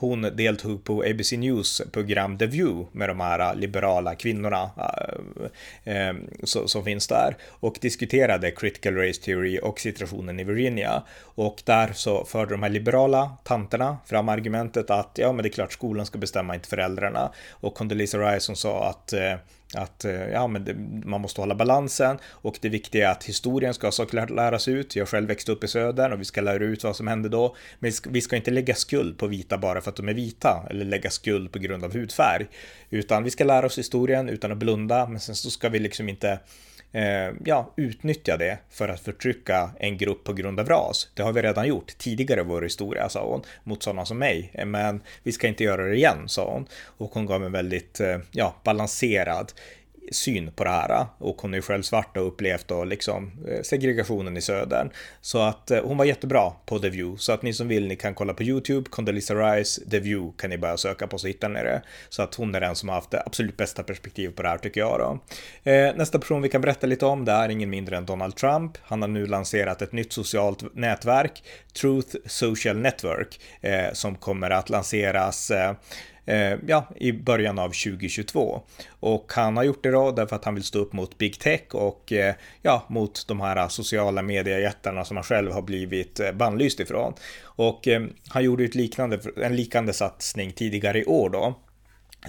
hon 0.00 0.22
deltog 0.22 0.84
på 0.84 1.02
ABC 1.02 1.32
News 1.32 1.82
program 1.92 2.38
The 2.38 2.46
View 2.46 2.88
med 2.92 3.08
de 3.08 3.20
här 3.20 3.54
liberala 3.54 4.14
kvinnorna 4.14 4.70
äh, 5.84 6.14
som 6.66 6.84
finns 6.84 7.06
där 7.06 7.36
och 7.48 7.78
diskuterade 7.80 8.50
critical 8.50 8.94
race 8.94 9.22
theory 9.22 9.58
och 9.58 9.80
situationen 9.80 10.40
i 10.40 10.44
Virginia. 10.44 11.02
Och 11.22 11.62
där 11.64 11.92
så 11.92 12.24
förde 12.24 12.50
de 12.50 12.62
här 12.62 12.70
liberala 12.70 13.30
tanterna 13.44 13.98
fram 14.06 14.28
argumentet 14.28 14.90
att 14.90 15.10
ja, 15.14 15.32
men 15.32 15.42
det 15.42 15.48
är 15.48 15.52
klart 15.52 15.72
skolan 15.72 16.06
ska 16.06 16.18
bestämma, 16.18 16.54
inte 16.54 16.68
föräldrarna. 16.68 17.32
Och 17.50 17.74
Condoleezza 17.74 18.18
Rice 18.18 18.40
som 18.40 18.56
sa 18.56 18.88
att 18.88 19.12
eh, 19.12 19.34
att 19.74 20.04
eh, 20.04 20.28
ja, 20.28 20.46
men 20.46 20.64
det, 20.64 20.74
man 21.04 21.20
måste 21.20 21.40
hålla 21.40 21.54
balansen 21.54 22.18
och 22.26 22.58
det 22.60 22.68
viktiga 22.68 23.08
är 23.08 23.12
att 23.12 23.24
historien 23.24 23.74
ska 23.74 23.90
såklart 23.90 24.30
läras 24.30 24.68
ut. 24.68 24.96
Jag 24.96 25.08
själv 25.08 25.28
växte 25.28 25.52
upp 25.52 25.64
i 25.64 25.68
södern 25.68 26.12
och 26.12 26.20
vi 26.20 26.24
ska 26.24 26.40
lära 26.40 26.64
ut 26.64 26.84
vad 26.84 26.96
som 26.96 27.06
hände 27.06 27.28
då. 27.28 27.56
Men 27.78 27.92
vi 28.08 28.20
ska 28.20 28.36
inte 28.36 28.50
lägga 28.50 28.74
skuld 28.74 29.18
på 29.18 29.26
vita 29.26 29.58
bara 29.58 29.80
för 29.80 29.90
att 29.90 29.96
de 29.96 30.08
är 30.08 30.14
vita 30.14 30.66
eller 30.70 30.84
lägga 30.84 31.10
skuld 31.10 31.52
på 31.52 31.58
grund 31.58 31.84
av 31.84 31.92
hudfärg. 31.92 32.46
Utan 32.90 33.24
vi 33.24 33.30
ska 33.30 33.44
lära 33.44 33.66
oss 33.66 33.78
historien 33.78 34.28
utan 34.28 34.52
att 34.52 34.58
blunda, 34.58 35.06
men 35.06 35.20
sen 35.20 35.34
så 35.34 35.50
ska 35.50 35.68
vi 35.68 35.78
liksom 35.78 36.08
inte 36.08 36.38
eh, 36.92 37.34
ja, 37.44 37.72
utnyttja 37.76 38.36
det 38.36 38.58
för 38.70 38.88
att 38.88 39.00
förtrycka 39.00 39.70
en 39.78 39.98
grupp 39.98 40.24
på 40.24 40.32
grund 40.32 40.60
av 40.60 40.68
ras. 40.68 41.08
Det 41.14 41.22
har 41.22 41.32
vi 41.32 41.42
redan 41.42 41.68
gjort 41.68 41.98
tidigare 41.98 42.40
i 42.40 42.44
vår 42.44 42.62
historia, 42.62 43.08
sa 43.08 43.26
hon, 43.26 43.42
mot 43.64 43.82
sådana 43.82 44.04
som 44.04 44.18
mig. 44.18 44.50
Eh, 44.54 44.66
men 44.66 45.00
vi 45.22 45.32
ska 45.32 45.48
inte 45.48 45.64
göra 45.64 45.84
det 45.84 45.96
igen, 45.96 46.28
sa 46.28 46.52
hon. 46.52 46.66
Och 46.84 47.10
hon 47.14 47.26
gav 47.26 47.44
en 47.44 47.52
väldigt 47.52 48.00
eh, 48.00 48.18
ja, 48.30 48.54
balanserad 48.64 49.52
syn 50.10 50.52
på 50.52 50.64
det 50.64 50.70
här 50.70 51.06
och 51.18 51.42
hon 51.42 51.54
är 51.54 51.58
ju 51.58 51.62
själv 51.62 51.82
svart 51.82 52.16
och 52.16 52.26
upplevt 52.26 52.68
då 52.68 52.84
liksom 52.84 53.32
eh, 53.48 53.62
segregationen 53.62 54.36
i 54.36 54.40
södern. 54.40 54.90
Så 55.20 55.38
att 55.38 55.70
eh, 55.70 55.82
hon 55.84 55.96
var 55.96 56.04
jättebra 56.04 56.52
på 56.66 56.78
The 56.78 56.88
View 56.88 57.18
så 57.18 57.32
att 57.32 57.42
ni 57.42 57.52
som 57.52 57.68
vill 57.68 57.86
ni 57.86 57.96
kan 57.96 58.14
kolla 58.14 58.34
på 58.34 58.42
YouTube, 58.42 58.90
Condoleezza 58.90 59.34
Rice, 59.34 59.90
The 59.90 59.98
View 59.98 60.32
kan 60.38 60.50
ni 60.50 60.58
börja 60.58 60.76
söka 60.76 61.06
på 61.06 61.18
så 61.18 61.26
hittar 61.26 61.48
ni 61.48 61.62
det. 61.62 61.82
Så 62.08 62.22
att 62.22 62.34
hon 62.34 62.54
är 62.54 62.60
den 62.60 62.74
som 62.74 62.88
har 62.88 62.96
haft 62.96 63.10
det 63.10 63.22
absolut 63.26 63.56
bästa 63.56 63.82
perspektiv 63.82 64.28
på 64.28 64.42
det 64.42 64.48
här 64.48 64.58
tycker 64.58 64.80
jag 64.80 64.98
då. 64.98 65.18
Eh, 65.70 65.96
nästa 65.96 66.18
person 66.18 66.42
vi 66.42 66.48
kan 66.48 66.60
berätta 66.60 66.86
lite 66.86 67.06
om 67.06 67.24
det 67.24 67.32
är 67.32 67.48
ingen 67.48 67.70
mindre 67.70 67.96
än 67.96 68.06
Donald 68.06 68.36
Trump. 68.36 68.78
Han 68.82 69.02
har 69.02 69.08
nu 69.08 69.26
lanserat 69.26 69.82
ett 69.82 69.92
nytt 69.92 70.12
socialt 70.12 70.74
nätverk, 70.74 71.42
Truth 71.80 72.16
Social 72.26 72.76
Network, 72.76 73.40
som 73.92 74.16
kommer 74.16 74.50
att 74.50 74.70
lanseras 74.70 75.52
Eh, 76.24 76.58
ja, 76.66 76.88
i 76.96 77.12
början 77.12 77.58
av 77.58 77.68
2022. 77.68 78.62
Och 79.00 79.32
han 79.34 79.56
har 79.56 79.64
gjort 79.64 79.82
det 79.82 79.90
då 79.90 80.10
därför 80.10 80.36
att 80.36 80.44
han 80.44 80.54
vill 80.54 80.64
stå 80.64 80.78
upp 80.78 80.92
mot 80.92 81.18
Big 81.18 81.38
Tech 81.38 81.62
och 81.70 82.12
eh, 82.12 82.34
ja, 82.62 82.84
mot 82.88 83.28
de 83.28 83.40
här 83.40 83.68
sociala 83.68 84.22
mediejättarna 84.22 85.04
som 85.04 85.16
han 85.16 85.24
själv 85.24 85.52
har 85.52 85.62
blivit 85.62 86.20
eh, 86.20 86.32
bannlyst 86.32 86.80
ifrån. 86.80 87.14
Och 87.42 87.88
han 88.28 88.44
gjorde 88.44 88.64
ett 88.64 88.74
liknande, 88.74 89.20
en 89.36 89.56
liknande 89.56 89.92
satsning 89.92 90.52
tidigare 90.52 90.98
i 90.98 91.04
år 91.04 91.30
då 91.30 91.54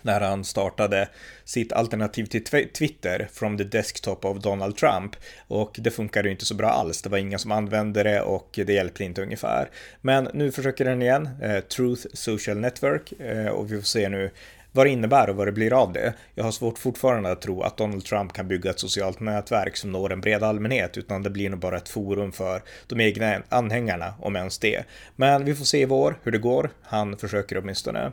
när 0.01 0.21
han 0.21 0.43
startade 0.43 1.09
sitt 1.43 1.73
alternativ 1.73 2.25
till 2.25 2.43
Twitter 2.73 3.29
from 3.33 3.57
the 3.57 3.63
desktop 3.63 4.25
of 4.25 4.37
Donald 4.37 4.77
Trump 4.77 5.15
och 5.47 5.75
det 5.79 5.91
funkade 5.91 6.27
ju 6.27 6.31
inte 6.31 6.45
så 6.45 6.55
bra 6.55 6.69
alls. 6.69 7.01
Det 7.01 7.09
var 7.09 7.17
ingen 7.17 7.39
som 7.39 7.51
använde 7.51 8.03
det 8.03 8.21
och 8.21 8.49
det 8.53 8.73
hjälpte 8.73 9.03
inte 9.03 9.21
ungefär. 9.21 9.69
Men 10.01 10.29
nu 10.33 10.51
försöker 10.51 10.85
den 10.85 11.01
igen, 11.01 11.29
eh, 11.41 11.59
Truth 11.59 12.07
Social 12.13 12.57
Network 12.57 13.11
eh, 13.11 13.47
och 13.47 13.71
vi 13.71 13.75
får 13.75 13.85
se 13.85 14.09
nu 14.09 14.31
vad 14.71 14.85
det 14.85 14.89
innebär 14.89 15.29
och 15.29 15.35
vad 15.35 15.47
det 15.47 15.51
blir 15.51 15.73
av 15.73 15.93
det. 15.93 16.13
Jag 16.35 16.43
har 16.43 16.51
svårt 16.51 16.77
fortfarande 16.77 17.31
att 17.31 17.41
tro 17.41 17.61
att 17.61 17.77
Donald 17.77 18.05
Trump 18.05 18.33
kan 18.33 18.47
bygga 18.47 18.69
ett 18.69 18.79
socialt 18.79 19.19
nätverk 19.19 19.77
som 19.77 19.91
når 19.91 20.13
en 20.13 20.21
bred 20.21 20.43
allmänhet, 20.43 20.97
utan 20.97 21.23
det 21.23 21.29
blir 21.29 21.49
nog 21.49 21.59
bara 21.59 21.77
ett 21.77 21.89
forum 21.89 22.31
för 22.31 22.61
de 22.87 23.01
egna 23.01 23.41
anhängarna, 23.49 24.13
om 24.19 24.35
ens 24.35 24.59
det. 24.59 24.83
Men 25.15 25.45
vi 25.45 25.55
får 25.55 25.65
se 25.65 25.81
i 25.81 25.85
vår 25.85 26.19
hur 26.23 26.31
det 26.31 26.37
går. 26.37 26.69
Han 26.83 27.17
försöker 27.17 27.57
åtminstone. 27.57 28.11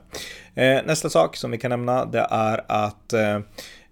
Eh, 0.55 0.81
nästa 0.85 1.11
sak 1.11 1.37
som 1.37 1.51
vi 1.51 1.59
kan 1.59 1.71
nämna, 1.71 2.05
det 2.05 2.27
är 2.31 2.65
att 2.67 3.13
eh, 3.13 3.41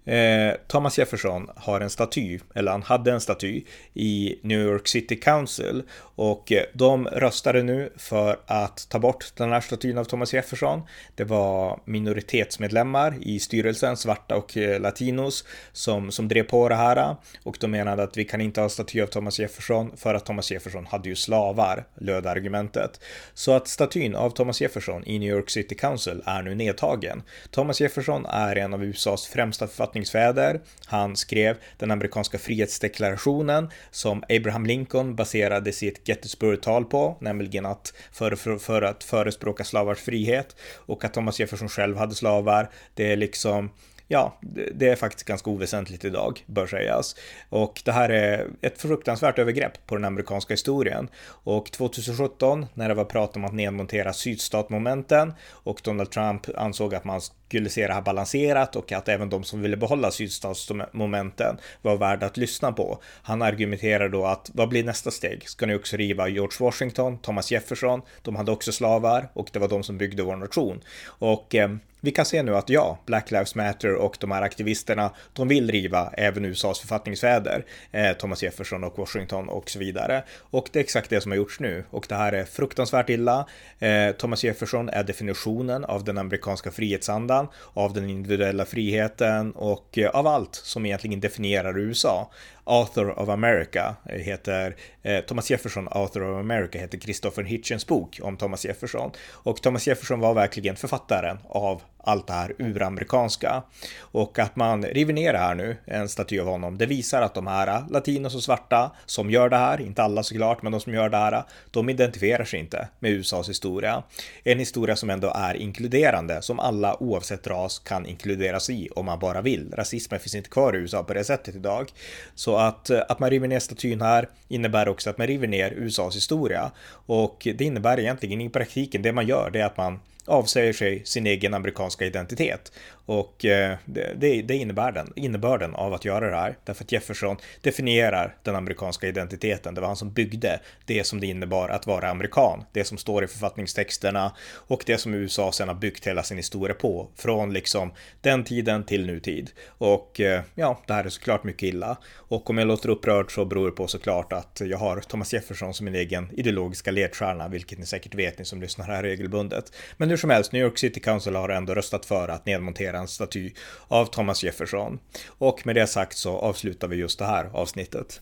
Eh, 0.07 0.53
Thomas 0.67 0.99
Jefferson 0.99 1.49
har 1.55 1.81
en 1.81 1.89
staty, 1.89 2.39
eller 2.55 2.71
han 2.71 2.83
hade 2.83 3.11
en 3.11 3.21
staty 3.21 3.63
i 3.93 4.39
New 4.41 4.61
York 4.61 4.87
City 4.87 5.15
Council 5.15 5.83
och 5.99 6.51
eh, 6.51 6.63
de 6.73 7.07
röstade 7.07 7.63
nu 7.63 7.93
för 7.97 8.39
att 8.45 8.89
ta 8.89 8.99
bort 8.99 9.33
den 9.35 9.51
här 9.51 9.61
statyn 9.61 9.97
av 9.97 10.03
Thomas 10.03 10.33
Jefferson. 10.33 10.81
Det 11.15 11.23
var 11.23 11.79
minoritetsmedlemmar 11.85 13.15
i 13.21 13.39
styrelsen, 13.39 13.97
svarta 13.97 14.35
och 14.35 14.57
eh, 14.57 14.79
latinos, 14.79 15.45
som, 15.71 16.11
som 16.11 16.27
drev 16.27 16.43
på 16.43 16.69
det 16.69 16.75
här 16.75 17.15
och 17.43 17.57
de 17.59 17.71
menade 17.71 18.03
att 18.03 18.17
vi 18.17 18.25
kan 18.25 18.41
inte 18.41 18.61
ha 18.61 18.69
staty 18.69 19.01
av 19.01 19.07
Thomas 19.07 19.39
Jefferson 19.39 19.97
för 19.97 20.13
att 20.13 20.25
Thomas 20.25 20.51
Jefferson 20.51 20.85
hade 20.85 21.09
ju 21.09 21.15
slavar, 21.15 21.85
löd 21.95 22.27
argumentet. 22.27 22.99
Så 23.33 23.51
att 23.51 23.67
statyn 23.67 24.15
av 24.15 24.29
Thomas 24.29 24.61
Jefferson 24.61 25.03
i 25.05 25.19
New 25.19 25.29
York 25.29 25.49
City 25.49 25.75
Council 25.75 26.23
är 26.25 26.41
nu 26.41 26.55
nedtagen. 26.55 27.23
Thomas 27.51 27.81
Jefferson 27.81 28.25
är 28.25 28.55
en 28.55 28.73
av 28.73 28.83
USAs 28.83 29.27
främsta 29.27 29.67
författningsfäder. 30.05 30.61
Han 30.85 31.15
skrev 31.15 31.57
den 31.77 31.91
amerikanska 31.91 32.37
frihetsdeklarationen 32.37 33.69
som 33.91 34.23
Abraham 34.29 34.65
Lincoln 34.65 35.15
baserade 35.15 35.71
sitt 35.71 36.07
Gettysburg-tal 36.07 36.85
på, 36.85 37.17
nämligen 37.21 37.65
att 37.65 37.93
för, 38.11 38.35
för, 38.35 38.57
för 38.57 38.81
att 38.81 39.03
förespråka 39.03 39.63
slavars 39.63 39.99
frihet 39.99 40.55
och 40.87 41.05
att 41.05 41.13
Thomas 41.13 41.39
Jefferson 41.39 41.69
själv 41.69 41.97
hade 41.97 42.15
slavar. 42.15 42.69
Det 42.95 43.11
är 43.11 43.17
liksom 43.17 43.69
ja, 44.07 44.37
det 44.75 44.89
är 44.89 44.95
faktiskt 44.95 45.27
ganska 45.27 45.49
oväsentligt 45.49 46.05
idag, 46.05 46.43
bör 46.45 46.67
sägas. 46.67 47.15
Och 47.49 47.81
det 47.85 47.91
här 47.91 48.09
är 48.09 48.47
ett 48.61 48.81
fruktansvärt 48.81 49.39
övergrepp 49.39 49.85
på 49.85 49.95
den 49.95 50.05
amerikanska 50.05 50.53
historien. 50.53 51.09
Och 51.27 51.71
2017, 51.71 52.65
när 52.73 52.89
det 52.89 52.95
var 52.95 53.05
prat 53.05 53.35
om 53.35 53.45
att 53.45 53.53
nedmontera 53.53 54.13
sydstatmomenten 54.13 55.33
och 55.49 55.81
Donald 55.83 56.11
Trump 56.11 56.41
ansåg 56.55 56.95
att 56.95 57.03
man 57.03 57.21
skulle 57.47 57.69
se 57.69 57.87
det 57.87 57.93
här 57.93 58.01
balanserat 58.01 58.75
och 58.75 58.91
att 58.91 59.09
även 59.09 59.29
de 59.29 59.43
som 59.43 59.61
ville 59.61 59.77
behålla 59.77 60.11
sydstatsmomenten 60.11 61.57
var 61.81 61.97
värda 61.97 62.25
att 62.25 62.37
lyssna 62.37 62.71
på. 62.71 63.01
Han 63.21 63.41
argumenterar 63.41 64.09
då 64.09 64.25
att 64.25 64.51
vad 64.53 64.69
blir 64.69 64.83
nästa 64.83 65.11
steg? 65.11 65.49
Ska 65.49 65.65
ni 65.65 65.75
också 65.75 65.97
riva 65.97 66.27
George 66.27 66.57
Washington, 66.59 67.17
Thomas 67.17 67.51
Jefferson? 67.51 68.01
De 68.21 68.35
hade 68.35 68.51
också 68.51 68.71
slavar 68.71 69.29
och 69.33 69.49
det 69.53 69.59
var 69.59 69.67
de 69.67 69.83
som 69.83 69.97
byggde 69.97 70.23
vår 70.23 70.35
nation. 70.35 70.81
Och 71.05 71.55
eh, 71.55 71.69
vi 72.01 72.11
kan 72.11 72.25
se 72.25 72.43
nu 72.43 72.55
att 72.55 72.69
ja, 72.69 72.97
Black 73.05 73.31
Lives 73.31 73.55
Matter 73.55 73.95
och 73.95 74.17
de 74.19 74.31
här 74.31 74.41
aktivisterna, 74.41 75.11
de 75.33 75.47
vill 75.47 75.71
riva 75.71 76.11
även 76.17 76.45
USAs 76.45 76.79
författningsfäder, 76.79 77.65
eh, 77.91 78.13
Thomas 78.13 78.43
Jefferson 78.43 78.83
och 78.83 78.97
Washington 78.97 79.49
och 79.49 79.69
så 79.69 79.79
vidare. 79.79 80.23
Och 80.39 80.69
det 80.71 80.79
är 80.79 80.83
exakt 80.83 81.09
det 81.09 81.21
som 81.21 81.31
har 81.31 81.37
gjorts 81.37 81.59
nu 81.59 81.83
och 81.89 82.05
det 82.09 82.15
här 82.15 82.33
är 82.33 82.45
fruktansvärt 82.45 83.09
illa. 83.09 83.47
Eh, 83.79 84.11
Thomas 84.11 84.43
Jefferson 84.43 84.89
är 84.89 85.03
definitionen 85.03 85.85
av 85.85 86.03
den 86.03 86.17
amerikanska 86.17 86.71
frihetsandan, 86.71 87.47
av 87.73 87.93
den 87.93 88.09
individuella 88.09 88.65
friheten 88.65 89.51
och 89.51 89.97
eh, 89.97 90.09
av 90.09 90.27
allt 90.27 90.55
som 90.55 90.85
egentligen 90.85 91.19
definierar 91.19 91.79
USA. 91.79 92.31
Author 92.67 93.19
of 93.19 93.29
America 93.29 93.95
eh, 94.05 94.19
heter 94.19 94.75
eh, 95.03 95.21
Thomas 95.21 95.51
Jefferson, 95.51 95.87
Author 95.87 96.21
of 96.21 96.39
America 96.39 96.79
heter 96.79 96.97
Christopher 96.97 97.43
Hitchens 97.43 97.87
bok 97.87 98.19
om 98.23 98.37
Thomas 98.37 98.65
Jefferson. 98.65 99.11
Och 99.31 99.61
Thomas 99.61 99.87
Jefferson 99.87 100.19
var 100.19 100.33
verkligen 100.33 100.75
författaren 100.75 101.37
av 101.49 101.81
allt 102.07 102.27
det 102.27 102.33
här 102.33 102.55
uramerikanska. 102.59 103.63
Och 103.99 104.39
att 104.39 104.55
man 104.55 104.83
river 104.83 105.13
ner 105.13 105.33
det 105.33 105.39
här 105.39 105.55
nu, 105.55 105.77
en 105.85 106.09
staty 106.09 106.39
av 106.39 106.47
honom, 106.47 106.77
det 106.77 106.85
visar 106.85 107.21
att 107.21 107.33
de 107.33 107.47
här 107.47 107.83
latinos 107.89 108.35
och 108.35 108.43
svarta 108.43 108.91
som 109.05 109.31
gör 109.31 109.49
det 109.49 109.57
här, 109.57 109.81
inte 109.81 110.03
alla 110.03 110.23
såklart, 110.23 110.61
men 110.61 110.71
de 110.71 110.81
som 110.81 110.93
gör 110.93 111.09
det 111.09 111.17
här, 111.17 111.43
de 111.71 111.89
identifierar 111.89 112.45
sig 112.45 112.59
inte 112.59 112.87
med 112.99 113.11
USAs 113.11 113.49
historia. 113.49 114.03
En 114.43 114.59
historia 114.59 114.95
som 114.95 115.09
ändå 115.09 115.31
är 115.35 115.53
inkluderande, 115.53 116.41
som 116.41 116.59
alla 116.59 117.03
oavsett 117.03 117.47
ras 117.47 117.79
kan 117.79 118.05
inkluderas 118.05 118.69
i 118.69 118.89
om 118.95 119.05
man 119.05 119.19
bara 119.19 119.41
vill. 119.41 119.73
Rasismen 119.77 120.19
finns 120.19 120.35
inte 120.35 120.49
kvar 120.49 120.75
i 120.75 120.77
USA 120.77 121.03
på 121.03 121.13
det 121.13 121.23
sättet 121.23 121.55
idag. 121.55 121.91
Så 122.35 122.57
att, 122.57 122.89
att 122.89 123.19
man 123.19 123.29
river 123.29 123.47
ner 123.47 123.59
statyn 123.59 124.01
här 124.01 124.29
innebär 124.47 124.87
också 124.87 125.09
att 125.09 125.17
man 125.17 125.27
river 125.27 125.47
ner 125.47 125.71
USAs 125.71 126.15
historia. 126.15 126.71
Och 126.89 127.47
det 127.55 127.65
innebär 127.65 127.99
egentligen 127.99 128.41
i 128.41 128.49
praktiken, 128.49 129.01
det 129.01 129.11
man 129.11 129.27
gör, 129.27 129.49
det 129.49 129.59
är 129.59 129.65
att 129.65 129.77
man 129.77 129.99
avsäger 130.27 130.73
sig 130.73 131.01
sin 131.05 131.27
egen 131.27 131.53
amerikanska 131.53 132.05
identitet. 132.05 132.71
Och 133.07 133.45
eh, 133.45 133.77
det, 133.85 134.13
det, 134.15 134.41
det 134.41 134.55
innebär 134.55 134.91
den, 134.91 135.13
innebörden 135.15 135.75
av 135.75 135.93
att 135.93 136.05
göra 136.05 136.29
det 136.29 136.35
här. 136.35 136.57
Därför 136.63 136.83
att 136.83 136.91
Jefferson 136.91 137.37
definierar 137.61 138.35
den 138.43 138.55
amerikanska 138.55 139.07
identiteten. 139.07 139.73
Det 139.75 139.81
var 139.81 139.87
han 139.87 139.97
som 139.97 140.13
byggde 140.13 140.59
det 140.85 141.03
som 141.03 141.19
det 141.19 141.27
innebar 141.27 141.69
att 141.69 141.87
vara 141.87 142.09
amerikan. 142.09 142.63
Det 142.71 142.83
som 142.83 142.97
står 142.97 143.23
i 143.23 143.27
författningstexterna 143.27 144.31
och 144.51 144.83
det 144.85 144.97
som 144.97 145.13
USA 145.13 145.51
sedan 145.51 145.67
har 145.67 145.75
byggt 145.75 146.07
hela 146.07 146.23
sin 146.23 146.37
historia 146.37 146.75
på. 146.75 147.09
Från 147.15 147.53
liksom 147.53 147.91
den 148.21 148.43
tiden 148.43 148.83
till 148.83 149.05
nutid. 149.05 149.51
Och 149.67 150.19
eh, 150.19 150.41
ja, 150.55 150.81
det 150.87 150.93
här 150.93 151.03
är 151.03 151.09
såklart 151.09 151.43
mycket 151.43 151.63
illa. 151.63 151.97
Och 152.13 152.49
om 152.49 152.57
jag 152.57 152.67
låter 152.67 152.89
upprörd 152.89 153.33
så 153.33 153.45
beror 153.45 153.65
det 153.65 153.75
på 153.75 153.87
såklart 153.87 154.33
att 154.33 154.61
jag 154.65 154.77
har 154.77 154.99
Thomas 154.99 155.33
Jefferson 155.33 155.73
som 155.73 155.85
min 155.85 155.95
egen 155.95 156.29
ideologiska 156.33 156.91
ledstjärna, 156.91 157.47
vilket 157.47 157.79
ni 157.79 157.85
säkert 157.85 158.15
vet 158.15 158.39
ni 158.39 158.45
som 158.45 158.61
lyssnar 158.61 158.85
här 158.85 159.03
regelbundet. 159.03 159.73
Men 159.97 160.09
hur 160.09 160.17
som 160.17 160.29
helst, 160.29 160.51
New 160.51 160.61
York 160.61 160.77
City 160.77 160.99
Council 160.99 161.35
har 161.35 161.49
ändå 161.49 161.75
röstat 161.75 162.05
för 162.05 162.29
att 162.29 162.45
nedmontera 162.45 162.96
en 162.97 163.07
staty 163.07 163.53
av 163.87 164.05
Thomas 164.05 164.43
Jefferson. 164.43 164.99
Och 165.27 165.65
med 165.65 165.75
det 165.75 165.87
sagt 165.87 166.17
så 166.17 166.37
avslutar 166.37 166.87
vi 166.87 166.95
just 166.95 167.19
det 167.19 167.25
här 167.25 167.49
avsnittet. 167.53 168.21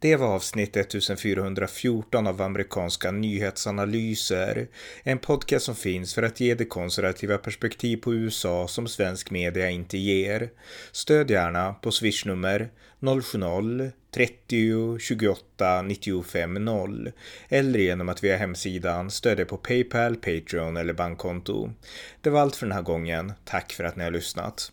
Det 0.00 0.16
var 0.16 0.26
avsnitt 0.26 0.76
1414 0.76 2.26
av 2.26 2.42
amerikanska 2.42 3.10
nyhetsanalyser. 3.10 4.68
En 5.02 5.18
podcast 5.18 5.64
som 5.64 5.74
finns 5.74 6.14
för 6.14 6.22
att 6.22 6.40
ge 6.40 6.54
det 6.54 6.64
konservativa 6.64 7.38
perspektiv 7.38 7.96
på 7.96 8.14
USA 8.14 8.68
som 8.68 8.88
svensk 8.88 9.30
media 9.30 9.70
inte 9.70 9.98
ger. 9.98 10.50
Stöd 10.92 11.30
gärna 11.30 11.72
på 11.72 11.92
swishnummer 11.92 12.68
070-30 13.00 14.98
28 14.98 15.82
95 15.82 16.54
0 16.54 17.12
eller 17.48 17.78
genom 17.78 18.08
att 18.08 18.24
via 18.24 18.36
hemsidan 18.36 19.10
stödja 19.10 19.44
på 19.44 19.56
Paypal, 19.56 20.16
Patreon 20.16 20.76
eller 20.76 20.92
bankkonto. 20.92 21.70
Det 22.20 22.30
var 22.30 22.40
allt 22.40 22.56
för 22.56 22.66
den 22.66 22.76
här 22.76 22.82
gången. 22.82 23.32
Tack 23.44 23.72
för 23.72 23.84
att 23.84 23.96
ni 23.96 24.04
har 24.04 24.10
lyssnat. 24.10 24.72